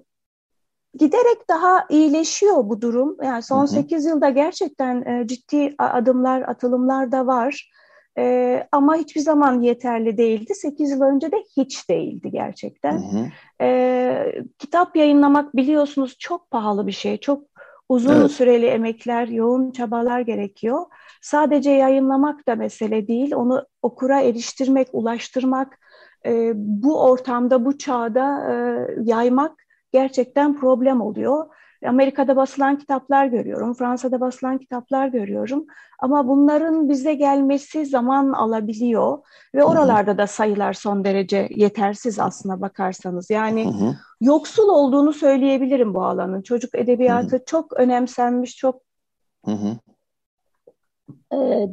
[0.99, 3.17] giderek daha iyileşiyor bu durum.
[3.23, 3.69] Yani son hı hı.
[3.69, 7.71] 8 yılda gerçekten e, ciddi adımlar, atılımlar da var.
[8.19, 10.55] E, ama hiçbir zaman yeterli değildi.
[10.55, 12.93] 8 yıl önce de hiç değildi gerçekten.
[12.93, 13.27] Hı hı.
[13.61, 17.17] E, kitap yayınlamak biliyorsunuz çok pahalı bir şey.
[17.17, 17.50] Çok
[17.91, 18.31] uzun evet.
[18.31, 20.87] süreli emekler, yoğun çabalar gerekiyor.
[21.21, 23.35] Sadece yayınlamak da mesele değil.
[23.35, 25.79] Onu okura eriştirmek, ulaştırmak,
[26.27, 28.55] e, bu ortamda, bu çağda e,
[29.03, 29.53] yaymak
[29.93, 31.47] gerçekten problem oluyor.
[31.87, 35.67] Amerika'da basılan kitaplar görüyorum, Fransa'da basılan kitaplar görüyorum.
[35.99, 39.19] Ama bunların bize gelmesi zaman alabiliyor
[39.55, 43.31] ve oralarda da sayılar son derece yetersiz aslına bakarsanız.
[43.31, 43.97] Yani hı hı.
[44.21, 46.43] yoksul olduğunu söyleyebilirim bu alanın.
[46.43, 48.83] Çocuk edebiyatı hı çok önemsenmiş, çok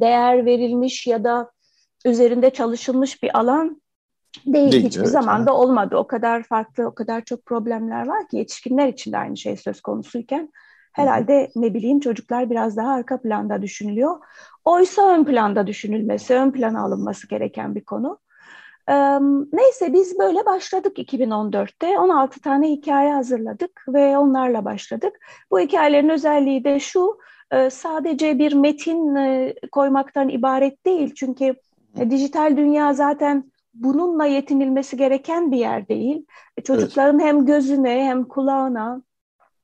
[0.00, 1.50] değer verilmiş ya da
[2.04, 3.82] üzerinde çalışılmış bir alan
[4.46, 5.96] Değil, Değil hiçbir evet, zaman da olmadı.
[5.96, 9.80] O kadar farklı, o kadar çok problemler var ki yetişkinler için de aynı şey söz
[9.80, 10.52] konusuyken
[10.92, 11.60] herhalde Hı.
[11.60, 14.16] ne bileyim çocuklar biraz daha arka planda düşünülüyor.
[14.64, 18.18] Oysa ön planda düşünülmesi, ön plana alınması gereken bir konu.
[18.88, 19.18] Ee,
[19.52, 21.98] neyse biz böyle başladık 2014'te.
[21.98, 25.12] 16 tane hikaye hazırladık ve onlarla başladık.
[25.50, 27.18] Bu hikayelerin özelliği de şu,
[27.70, 29.16] sadece bir metin
[29.72, 31.14] koymaktan ibaret değil.
[31.14, 31.54] Çünkü
[32.10, 33.44] dijital dünya zaten
[33.82, 36.26] bununla yetinilmesi gereken bir yer değil.
[36.56, 37.28] E, çocukların evet.
[37.28, 39.02] hem gözüne hem kulağına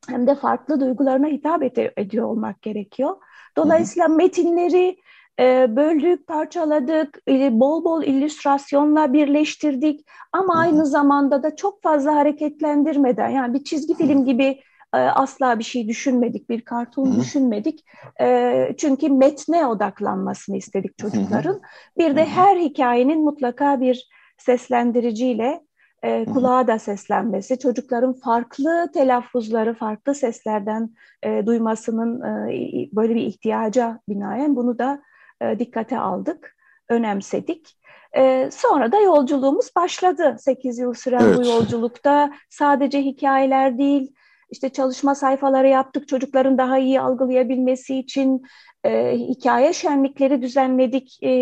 [0.08, 3.16] hem de farklı duygularına hitap ed- ediyor olmak gerekiyor.
[3.56, 4.16] Dolayısıyla Hı-hı.
[4.16, 4.96] metinleri
[5.40, 10.62] e, böldük, parçaladık, e, bol bol illüstrasyonla birleştirdik ama Hı-hı.
[10.62, 14.60] aynı zamanda da çok fazla hareketlendirmeden yani bir çizgi film gibi
[14.96, 17.84] asla bir şey düşünmedik, bir karton düşünmedik.
[18.20, 21.60] E, çünkü metne odaklanmasını istedik çocukların.
[21.98, 25.60] Bir de her hikayenin mutlaka bir seslendiriciyle
[26.02, 30.90] e, kulağa da seslenmesi, çocukların farklı telaffuzları, farklı seslerden
[31.22, 35.02] e, duymasının e, böyle bir ihtiyaca binaen bunu da
[35.40, 36.56] e, dikkate aldık,
[36.88, 37.78] önemsedik.
[38.16, 40.36] E, sonra da yolculuğumuz başladı.
[40.38, 41.38] 8 yıl süren evet.
[41.38, 44.14] bu yolculukta sadece hikayeler değil,
[44.54, 48.42] işte çalışma sayfaları yaptık çocukların daha iyi algılayabilmesi için
[48.84, 51.32] e, hikaye şenlikleri düzenledik e,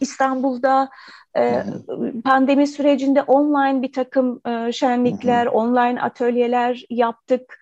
[0.00, 0.90] İstanbul'da
[1.36, 1.62] e,
[2.24, 7.58] pandemi sürecinde online bir takım e, şenlikler, online atölyeler yaptık.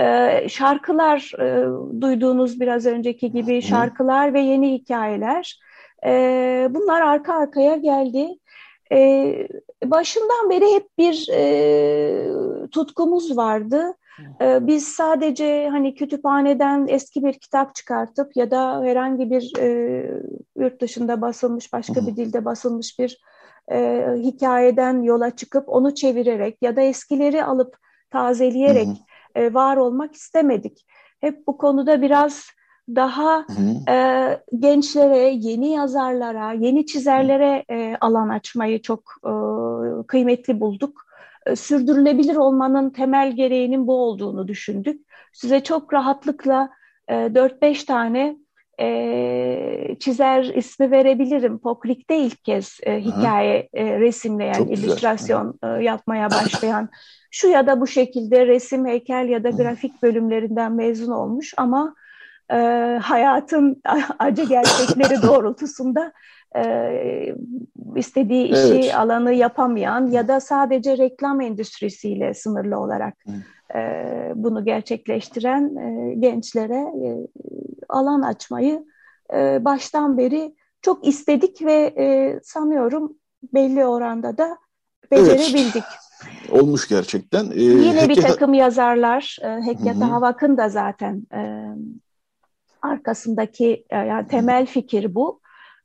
[0.00, 1.66] E, şarkılar e,
[2.00, 5.60] duyduğunuz biraz önceki gibi şarkılar ve yeni hikayeler.
[6.06, 6.12] E,
[6.70, 8.28] bunlar arka arkaya geldi.
[8.92, 8.98] E,
[9.84, 13.94] başından beri hep bir e, tutkumuz vardı.
[14.40, 19.68] Ee, biz sadece hani kütüphaneden eski bir kitap çıkartıp ya da herhangi bir e,
[20.56, 23.20] yurt dışında basılmış, başka bir dilde basılmış bir
[23.72, 27.76] e, hikayeden yola çıkıp onu çevirerek ya da eskileri alıp
[28.10, 28.88] tazeleyerek
[29.34, 30.86] e, var olmak istemedik.
[31.20, 32.46] Hep bu konuda biraz
[32.88, 33.46] daha
[33.88, 33.94] e,
[34.58, 39.32] gençlere, yeni yazarlara, yeni çizerlere e, alan açmayı çok e,
[40.06, 41.09] kıymetli bulduk.
[41.46, 45.06] E, sürdürülebilir olmanın temel gereğinin bu olduğunu düşündük.
[45.32, 46.70] Size çok rahatlıkla
[47.08, 48.36] 4-5 e, tane
[48.80, 51.58] e, çizer ismi verebilirim.
[51.58, 56.88] Poklik'te ilk kez e, hikaye e, resimleyen, Çok illüstrasyon e, yapmaya başlayan,
[57.30, 61.94] şu ya da bu şekilde resim, heykel ya da grafik bölümlerinden mezun olmuş ama
[62.52, 62.56] e,
[63.02, 63.82] hayatın
[64.18, 66.12] acı gerçekleri doğrultusunda
[66.56, 67.34] e,
[67.96, 68.94] istediği işi, evet.
[68.94, 73.14] alanı yapamayan ya da sadece reklam endüstrisiyle sınırlı olarak
[73.74, 73.82] e,
[74.34, 77.26] bunu gerçekleştiren e, gençlere e,
[77.88, 78.84] alan açmayı
[79.34, 83.16] e, baştan beri çok istedik ve e, sanıyorum
[83.54, 84.58] belli oranda da
[85.10, 85.84] becerebildik.
[85.84, 87.50] Evet, olmuş gerçekten.
[87.50, 88.08] Ee, Yine Hekyata...
[88.08, 91.66] bir takım yazarlar, e, Hekyata Havak'ın da zaten e,
[92.82, 95.40] arkasındaki e, yani temel fikir bu.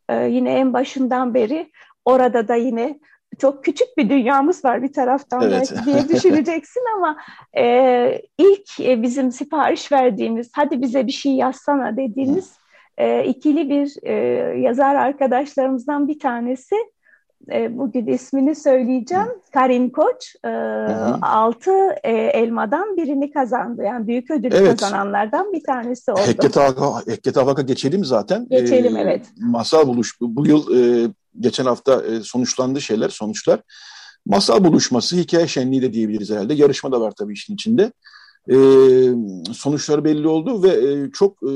[0.09, 1.71] E, yine en başından beri
[2.05, 2.99] orada da yine
[3.39, 5.73] çok küçük bir dünyamız var bir taraftan evet.
[5.73, 7.17] belki diye düşüneceksin ama
[7.57, 12.57] e, ilk e, bizim sipariş verdiğimiz hadi bize bir şey yazsana dediğimiz
[12.97, 14.13] e, ikili bir e,
[14.59, 16.75] yazar arkadaşlarımızdan bir tanesi
[17.51, 19.27] e, bugün ismini söyleyeceğim.
[19.53, 20.49] Karin Koç e,
[21.21, 21.71] altı
[22.03, 23.83] e, elmadan birini kazandı.
[23.83, 24.81] Yani büyük ödül evet.
[24.81, 26.21] kazananlardan bir tanesi oldu.
[27.07, 28.47] Hekket Havak'a geçelim zaten.
[28.49, 29.25] Geçelim ee, evet.
[29.37, 31.09] Masal buluş bu yıl e,
[31.39, 33.61] geçen hafta e, sonuçlandı şeyler, sonuçlar.
[34.25, 36.53] Masal buluşması, hikaye şenliği de diyebiliriz herhalde.
[36.53, 37.91] Yarışma da var tabii işin içinde.
[38.49, 38.57] E,
[39.53, 41.53] sonuçları belli oldu ve e, çok e,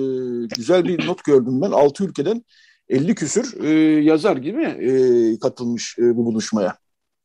[0.58, 1.72] güzel bir not gördüm ben.
[1.72, 2.44] Altı ülkeden
[2.90, 3.70] 50 küsür e,
[4.04, 4.92] yazar gibi e,
[5.40, 6.76] katılmış e, bu buluşmaya.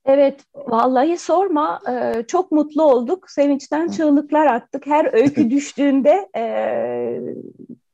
[0.07, 1.81] Evet, vallahi sorma.
[1.91, 3.31] Ee, çok mutlu olduk.
[3.31, 4.87] Sevinçten çığlıklar attık.
[4.87, 6.43] Her öykü düştüğünde e,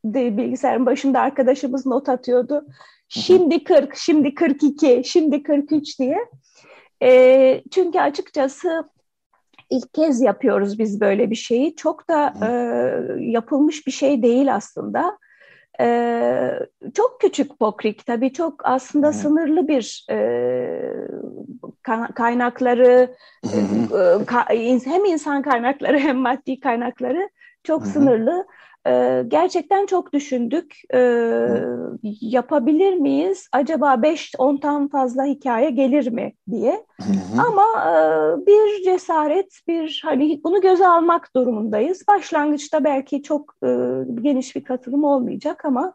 [0.04, 2.66] de bilgisayarın başında arkadaşımız not atıyordu.
[3.08, 6.18] Şimdi 40, şimdi 42, şimdi 43 diye.
[7.02, 8.84] E, çünkü açıkçası
[9.70, 11.76] ilk kez yapıyoruz biz böyle bir şeyi.
[11.76, 12.50] Çok da e,
[13.22, 15.18] yapılmış bir şey değil aslında.
[15.80, 16.58] E,
[16.94, 19.12] çok küçük Pokrik tabii çok aslında hı.
[19.12, 20.16] sınırlı bir e,
[22.14, 23.14] kaynakları
[23.54, 24.46] e, ka,
[24.84, 27.30] hem insan kaynakları hem maddi kaynakları
[27.64, 27.88] çok hı.
[27.88, 28.46] sınırlı.
[28.86, 30.76] E, gerçekten çok düşündük.
[30.94, 31.00] E,
[32.20, 33.48] yapabilir miyiz?
[33.52, 36.86] Acaba 5-10'tan fazla hikaye gelir mi diye.
[36.96, 37.42] Hı hı.
[37.46, 37.92] Ama e,
[38.46, 42.04] bir cesaret, bir hani bunu göze almak durumundayız.
[42.08, 43.68] Başlangıçta belki çok e,
[44.22, 45.92] geniş bir katılım olmayacak ama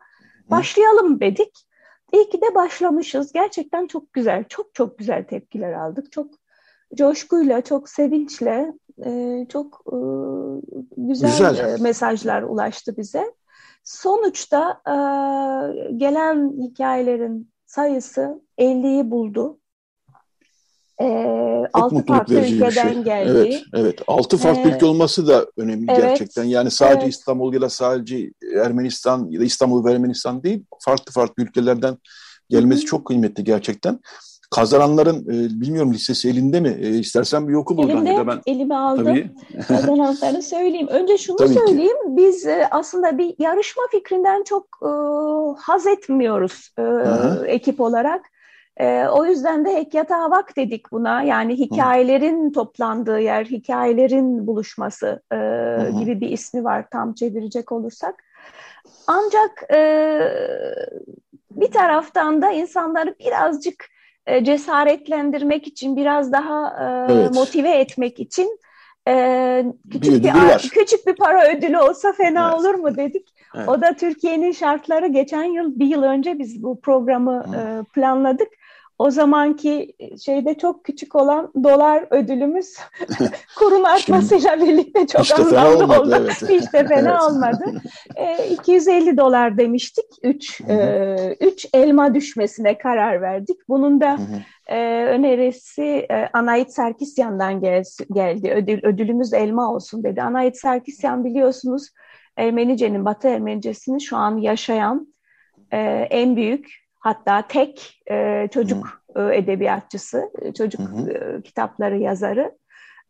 [0.50, 1.66] başlayalım dedik.
[2.14, 3.34] İyi ki de başlamışız.
[3.34, 6.12] Gerçekten çok güzel, çok çok güzel tepkiler aldık.
[6.12, 6.28] Çok
[6.96, 8.74] coşkuyla, çok sevinçle,
[9.06, 9.98] e, çok e,
[10.98, 13.34] güzel, güzel e, mesajlar ulaştı bize.
[13.84, 14.96] Sonuçta e,
[15.98, 19.60] gelen hikayelerin sayısı 50'yi buldu.
[21.02, 21.06] E,
[21.74, 23.04] altı farklı ülkeden şey.
[23.04, 23.30] geldi.
[23.30, 24.02] Evet, evet.
[24.08, 26.44] Altı farklı ee, ülke olması da önemli evet, gerçekten.
[26.44, 27.14] Yani sadece evet.
[27.14, 28.32] İstanbul ya da sadece
[28.64, 31.98] Ermenistan ya da İstanbul ve Ermenistan değil, farklı farklı ülkelerden
[32.50, 32.90] gelmesi Hı-hı.
[32.90, 34.00] çok kıymetli gerçekten.
[34.56, 36.78] Kazananların e, bilmiyorum listesi elinde mi?
[36.82, 37.96] E, istersen bir oku buradan.
[37.96, 38.42] Elimde, ya da ben...
[38.46, 39.06] elime aldım.
[39.06, 39.30] Tabii.
[39.68, 40.88] Kazananları söyleyeyim.
[40.88, 41.98] Önce şunu Tabii söyleyeyim.
[42.04, 42.18] Ki.
[42.18, 44.90] Biz e, aslında bir yarışma fikrinden çok e,
[45.62, 46.84] haz etmiyoruz e,
[47.46, 48.22] ekip olarak.
[48.78, 51.24] E, o yüzden de Hekyata Havak dedik buna.
[51.24, 52.54] Yani hikayelerin Hı.
[52.54, 55.38] toplandığı yer, hikayelerin buluşması e,
[56.00, 58.24] gibi bir ismi var tam çevirecek olursak.
[59.08, 60.20] Ancak e,
[61.52, 63.95] bir taraftan da insanları birazcık
[64.44, 67.36] cesaretlendirmek için, biraz daha e, evet.
[67.36, 68.60] motive etmek için
[69.08, 72.60] e, küçük bir, bir küçük bir para ödülü olsa fena evet.
[72.60, 73.28] olur mu dedik.
[73.56, 73.70] Evet.
[73.70, 75.08] O da Türkiye'nin şartları.
[75.08, 78.48] Geçen yıl, bir yıl önce biz bu programı e, planladık.
[79.00, 79.94] O zamanki
[80.26, 82.78] şeyde çok küçük olan dolar ödülümüz
[83.60, 86.16] kurun artmasıyla birlikte çok işte anlamlı olmadı, oldu.
[86.22, 86.42] Evet.
[86.50, 87.22] Hiç de fena evet.
[87.22, 87.82] olmadı.
[88.16, 90.06] E, 250 dolar demiştik.
[90.24, 93.58] 3 e, üç elma düşmesine karar verdik.
[93.70, 94.18] Bunun da
[94.68, 97.84] e, önerisi e, Anait Serkisyan'dan gel,
[98.14, 98.52] geldi.
[98.56, 100.22] Ödül, ödülümüz elma olsun dedi.
[100.22, 101.90] Anait Serkisyan biliyorsunuz
[102.38, 105.14] Ermenice'nin, Batı Ermenicesini şu an yaşayan
[105.72, 105.78] e,
[106.10, 109.32] en büyük hatta tek e, çocuk hmm.
[109.32, 112.58] edebiyatçısı, e, çocuk e, kitapları yazarı.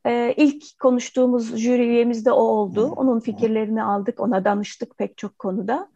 [0.06, 2.94] E, ilk konuştuğumuz jüri üyemiz de o oldu.
[2.96, 5.90] Onun fikirlerini aldık, ona danıştık pek çok konuda.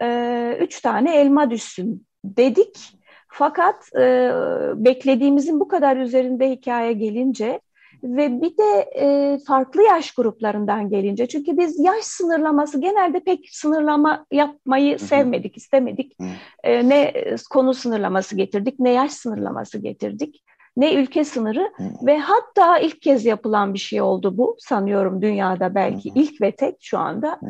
[0.00, 2.98] E, üç tane elma düşsün dedik.
[3.28, 4.30] Fakat e,
[4.74, 7.60] beklediğimizin bu kadar üzerinde hikaye gelince
[8.04, 14.26] ve bir de e, farklı yaş gruplarından gelince çünkü biz yaş sınırlaması genelde pek sınırlama
[14.32, 15.06] yapmayı Hı-hı.
[15.06, 16.16] sevmedik, istemedik.
[16.64, 17.12] E, ne
[17.50, 20.44] konu sınırlaması getirdik, ne yaş sınırlaması getirdik.
[20.76, 21.72] ne ülke sınırı
[22.06, 26.76] ve hatta ilk kez yapılan bir şey oldu bu sanıyorum dünyada belki ilk ve tek
[26.80, 27.40] şu anda.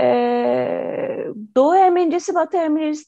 [0.00, 1.24] Ee,
[1.56, 2.56] Doğu Ermenicesi, Batı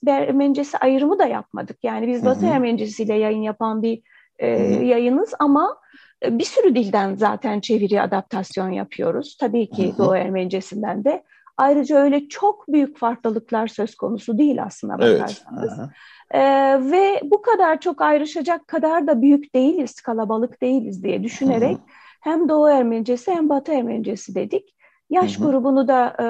[0.07, 1.79] Ermenicesi ayrımı da yapmadık.
[1.83, 4.03] Yani biz Batı Ermenicesi ile yayın yapan bir
[4.39, 4.49] e,
[4.85, 9.37] yayınız ama e, bir sürü dilden zaten çeviri adaptasyon yapıyoruz.
[9.41, 9.99] Tabii ki Hı-hı.
[9.99, 11.25] Doğu Ermenicesinden de.
[11.57, 15.79] Ayrıca öyle çok büyük farklılıklar söz konusu değil aslında bakarsanız.
[15.79, 15.91] Evet.
[16.31, 21.87] Ee, ve bu kadar çok ayrışacak kadar da büyük değiliz, kalabalık değiliz diye düşünerek Hı-hı.
[22.21, 24.75] hem Doğu Ermenicesi hem Batı Ermenicesi dedik.
[25.11, 25.51] Yaş Hı-hı.
[25.51, 26.25] grubunu da e,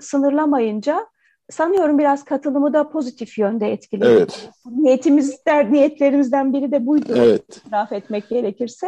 [0.00, 1.06] sınırlamayınca
[1.50, 4.08] sanıyorum biraz katılımı da pozitif yönde etkiledi.
[4.08, 4.50] Evet.
[4.66, 5.40] Niyetimiz,
[5.70, 7.12] niyetlerimizden biri de buydu.
[7.16, 7.56] Evet.
[7.56, 8.86] İtiraf etmek gerekirse.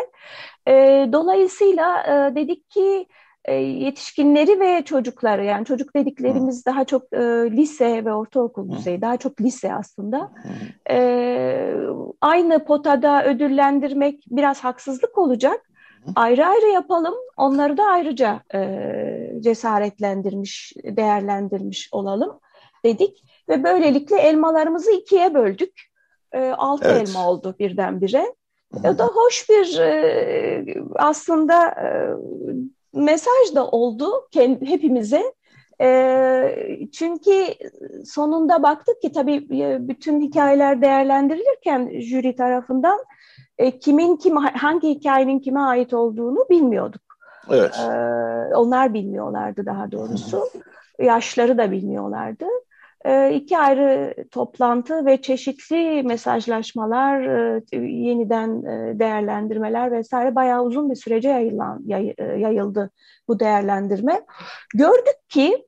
[0.68, 0.72] E,
[1.12, 3.06] dolayısıyla e, dedik ki
[3.44, 6.64] e, yetişkinleri ve çocukları yani çocuk dediklerimiz Hı.
[6.66, 7.18] daha çok e,
[7.50, 10.30] lise ve ortaokul düzeyi, daha çok lise aslında.
[10.90, 11.74] E,
[12.20, 15.70] aynı potada ödüllendirmek biraz haksızlık olacak.
[16.16, 22.40] Ayrı ayrı yapalım, onları da ayrıca e, cesaretlendirmiş, değerlendirmiş olalım
[22.84, 25.90] dedik ve böylelikle elmalarımızı ikiye böldük.
[26.32, 27.08] E, altı evet.
[27.08, 28.34] elma oldu birdenbire.
[28.84, 30.64] O da hoş bir e,
[30.94, 31.88] aslında e,
[32.92, 34.28] mesaj da oldu
[34.64, 35.32] hepimize.
[35.80, 37.32] E, çünkü
[38.04, 42.98] sonunda baktık ki tabii e, bütün hikayeler değerlendirilirken jüri tarafından
[43.58, 47.02] e, kimin kim hangi hikayenin kime ait olduğunu bilmiyorduk.
[47.50, 47.78] Evet.
[47.78, 47.90] E,
[48.56, 50.48] onlar bilmiyorlardı daha doğrusu.
[50.98, 52.46] Yaşları da bilmiyorlardı.
[53.04, 57.20] E, iki ayrı toplantı ve çeşitli mesajlaşmalar,
[57.72, 62.90] e, yeniden e, değerlendirmeler vesaire bayağı uzun bir sürece yayılan, yay, e, yayıldı
[63.28, 64.20] bu değerlendirme.
[64.74, 65.66] Gördük ki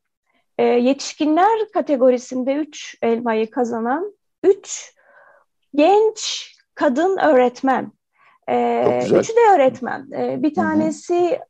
[0.59, 4.95] yetişkinler kategorisinde üç elmayı kazanan üç
[5.75, 7.93] genç kadın öğretmen.
[9.21, 10.11] Üçü de öğretmen.
[10.43, 11.41] Bir tanesi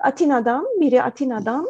[0.00, 1.66] Atina'dan, biri Atina'dan,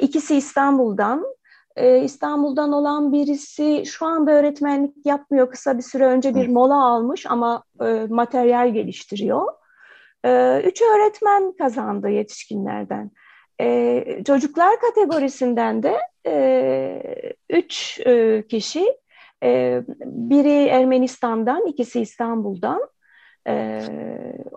[0.00, 1.35] ikisi İstanbul'dan.
[1.76, 5.50] E, İstanbul'dan olan birisi şu anda öğretmenlik yapmıyor.
[5.50, 9.46] Kısa bir süre önce bir mola almış ama e, materyal geliştiriyor.
[10.24, 13.10] E, üç öğretmen kazandı yetişkinlerden.
[13.60, 15.96] E, çocuklar kategorisinden de
[16.26, 17.02] e,
[17.50, 18.96] üç e, kişi
[19.42, 22.88] e, biri Ermenistan'dan, ikisi İstanbul'dan.
[23.48, 23.82] E,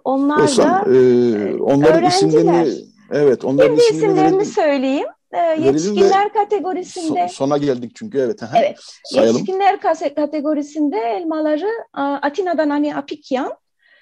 [0.03, 2.28] onlar Olsam, da e, onların öğrenciler.
[2.30, 2.74] isimlerini
[3.11, 5.07] evet onların Şimdi isimlerini, isimlerini söyleyeyim.
[5.32, 7.28] E, yetişkinler kategorisinde.
[7.28, 8.40] So, sona geldik çünkü evet.
[8.58, 8.78] evet.
[9.04, 9.38] Sayalım.
[9.38, 9.80] Yetişkinler
[10.16, 13.54] kategorisinde elmaları Atina'dan Ani Apikyan,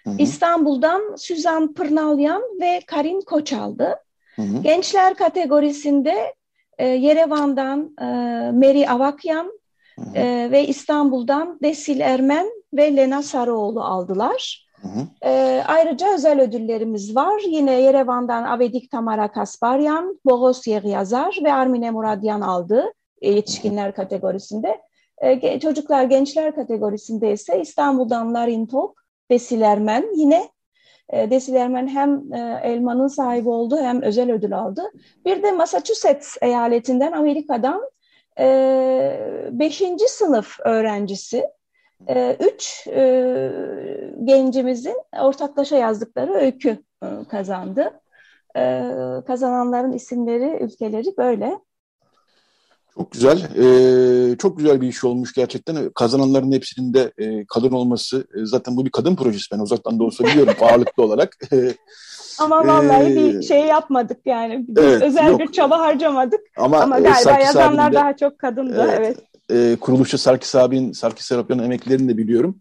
[0.04, 0.16] Hı-hı.
[0.20, 3.96] İstanbul'dan Süzan Pırnalyan ve Karin Koç aldı.
[4.36, 4.62] Hı-hı.
[4.64, 6.34] Gençler kategorisinde
[6.78, 8.06] e, Yerevan'dan e,
[8.52, 9.58] Meri Avakyan,
[10.16, 14.67] e, ve İstanbul'dan Desil Ermen ve Lena Sarıoğlu aldılar.
[14.88, 15.32] Hı hı.
[15.32, 17.42] E, ayrıca özel ödüllerimiz var.
[17.48, 24.82] Yine Yerevan'dan Avedik Tamara Kasparyan, Boğos Yazar ve Armine Muradyan aldı e, yetişkinler kategorisinde.
[25.22, 30.50] E, çocuklar, gençler kategorisinde ise İstanbul'dan Larin Tok, Desil Ermen yine
[31.10, 34.84] e, Desil Ermen hem e, elmanın sahibi oldu hem özel ödül aldı.
[35.26, 37.82] Bir de Massachusetts eyaletinden Amerika'dan
[38.40, 39.20] e,
[39.52, 41.44] beşinci sınıf öğrencisi
[42.08, 43.52] e, üç e,
[44.24, 48.00] gencimizin ortaklaşa yazdıkları öykü e, kazandı.
[48.58, 48.84] E,
[49.28, 51.60] kazananların isimleri, ülkeleri böyle.
[52.98, 53.38] Çok güzel.
[53.58, 55.90] Ee, çok güzel bir iş olmuş gerçekten.
[55.90, 58.28] Kazananların hepsinin de e, kadın olması.
[58.36, 59.46] E, zaten bu bir kadın projesi.
[59.52, 61.38] Ben uzaktan da olsa biliyorum ağırlıklı olarak.
[62.40, 64.66] Ama vallahi ee, bir şey yapmadık yani.
[64.68, 65.40] Biz evet, özel yok.
[65.40, 66.40] bir çaba harcamadık.
[66.58, 68.88] Ama, Ama e, galiba yazanlar daha çok kadındı.
[68.90, 69.00] Evet.
[69.00, 69.18] evet.
[69.52, 72.60] E, kuruluşu Sarkis abinin, Sarkis Serapyan'ın emeklerini de biliyorum.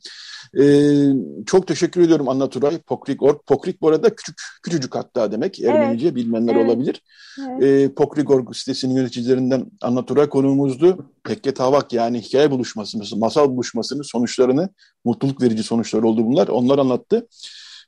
[0.60, 1.12] Ee,
[1.46, 2.78] çok teşekkür ediyorum Anna Turay.
[2.78, 5.60] Pokrik bu arada küçük, küçücük hatta demek.
[5.60, 6.16] Ermenice evet.
[6.16, 6.66] bilmenler evet.
[6.66, 7.02] olabilir.
[7.40, 7.62] Evet.
[7.62, 11.12] Ee, Pokrik Org sitesinin yöneticilerinden Anna Turay konuğumuzdu.
[11.24, 14.68] Pekke Tavak yani hikaye buluşması, masal buluşmasının sonuçlarını,
[15.04, 16.48] mutluluk verici sonuçlar oldu bunlar.
[16.48, 17.26] Onlar anlattı.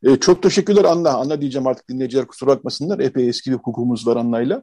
[0.02, 1.10] E, çok teşekkürler Anna.
[1.10, 2.98] Anna diyeceğim artık dinleyiciler kusura bakmasınlar.
[2.98, 4.62] Epey eski bir hukukumuz var Anna'yla.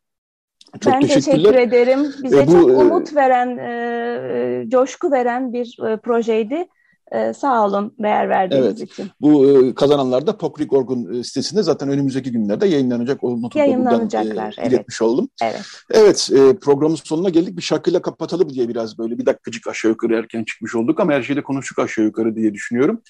[0.82, 2.13] Çok ben teşekkür ederim.
[2.23, 6.67] Bize e, bu, çok umut veren, e, coşku veren bir e, projeydi.
[7.11, 9.09] E, sağ olun değer verdiğiniz evet, için.
[9.21, 13.23] Bu e, kazananlar da Pokrik.org'un e, sitesinde zaten önümüzdeki günlerde yayınlanacak.
[13.23, 14.55] O notu Yayınlanacaklar.
[14.59, 15.01] E, evet.
[15.01, 15.30] oldum.
[15.43, 17.57] Evet, evet e, programın sonuna geldik.
[17.57, 21.21] Bir şarkıyla kapatalım diye biraz böyle bir dakikacık aşağı yukarı erken çıkmış olduk ama her
[21.21, 23.01] şeyde konuştuk aşağı yukarı diye düşünüyorum.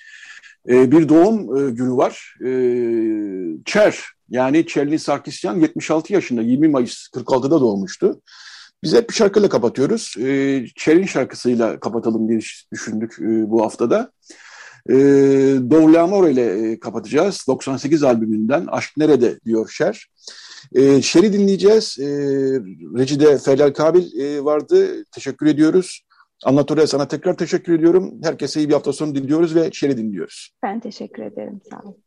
[0.69, 2.35] E, bir doğum e, günü var.
[2.45, 2.49] E,
[3.65, 8.21] Çer yani Çerlin Sarkisyan 76 yaşında 20 Mayıs 46'da doğmuştu.
[8.83, 10.15] Biz hep bir şarkıyla kapatıyoruz.
[10.19, 10.65] E,
[11.07, 12.39] şarkısıyla kapatalım diye
[12.71, 14.11] düşündük e, bu haftada.
[14.89, 14.93] E,
[15.71, 17.45] Doğu Lamoro ile e, kapatacağız.
[17.47, 20.07] 98 albümünden Aşk Nerede diyor Şer.
[20.75, 21.97] E, Şer'i dinleyeceğiz.
[21.99, 22.05] E,
[22.97, 25.05] Recide Felal Kabil e, vardı.
[25.11, 26.01] Teşekkür ediyoruz.
[26.43, 28.13] Anlatolya sana tekrar teşekkür ediyorum.
[28.23, 30.49] Herkese iyi bir hafta sonu diliyoruz ve Şer'i dinliyoruz.
[30.63, 31.61] Ben teşekkür ederim.
[31.69, 32.04] Sağ olun.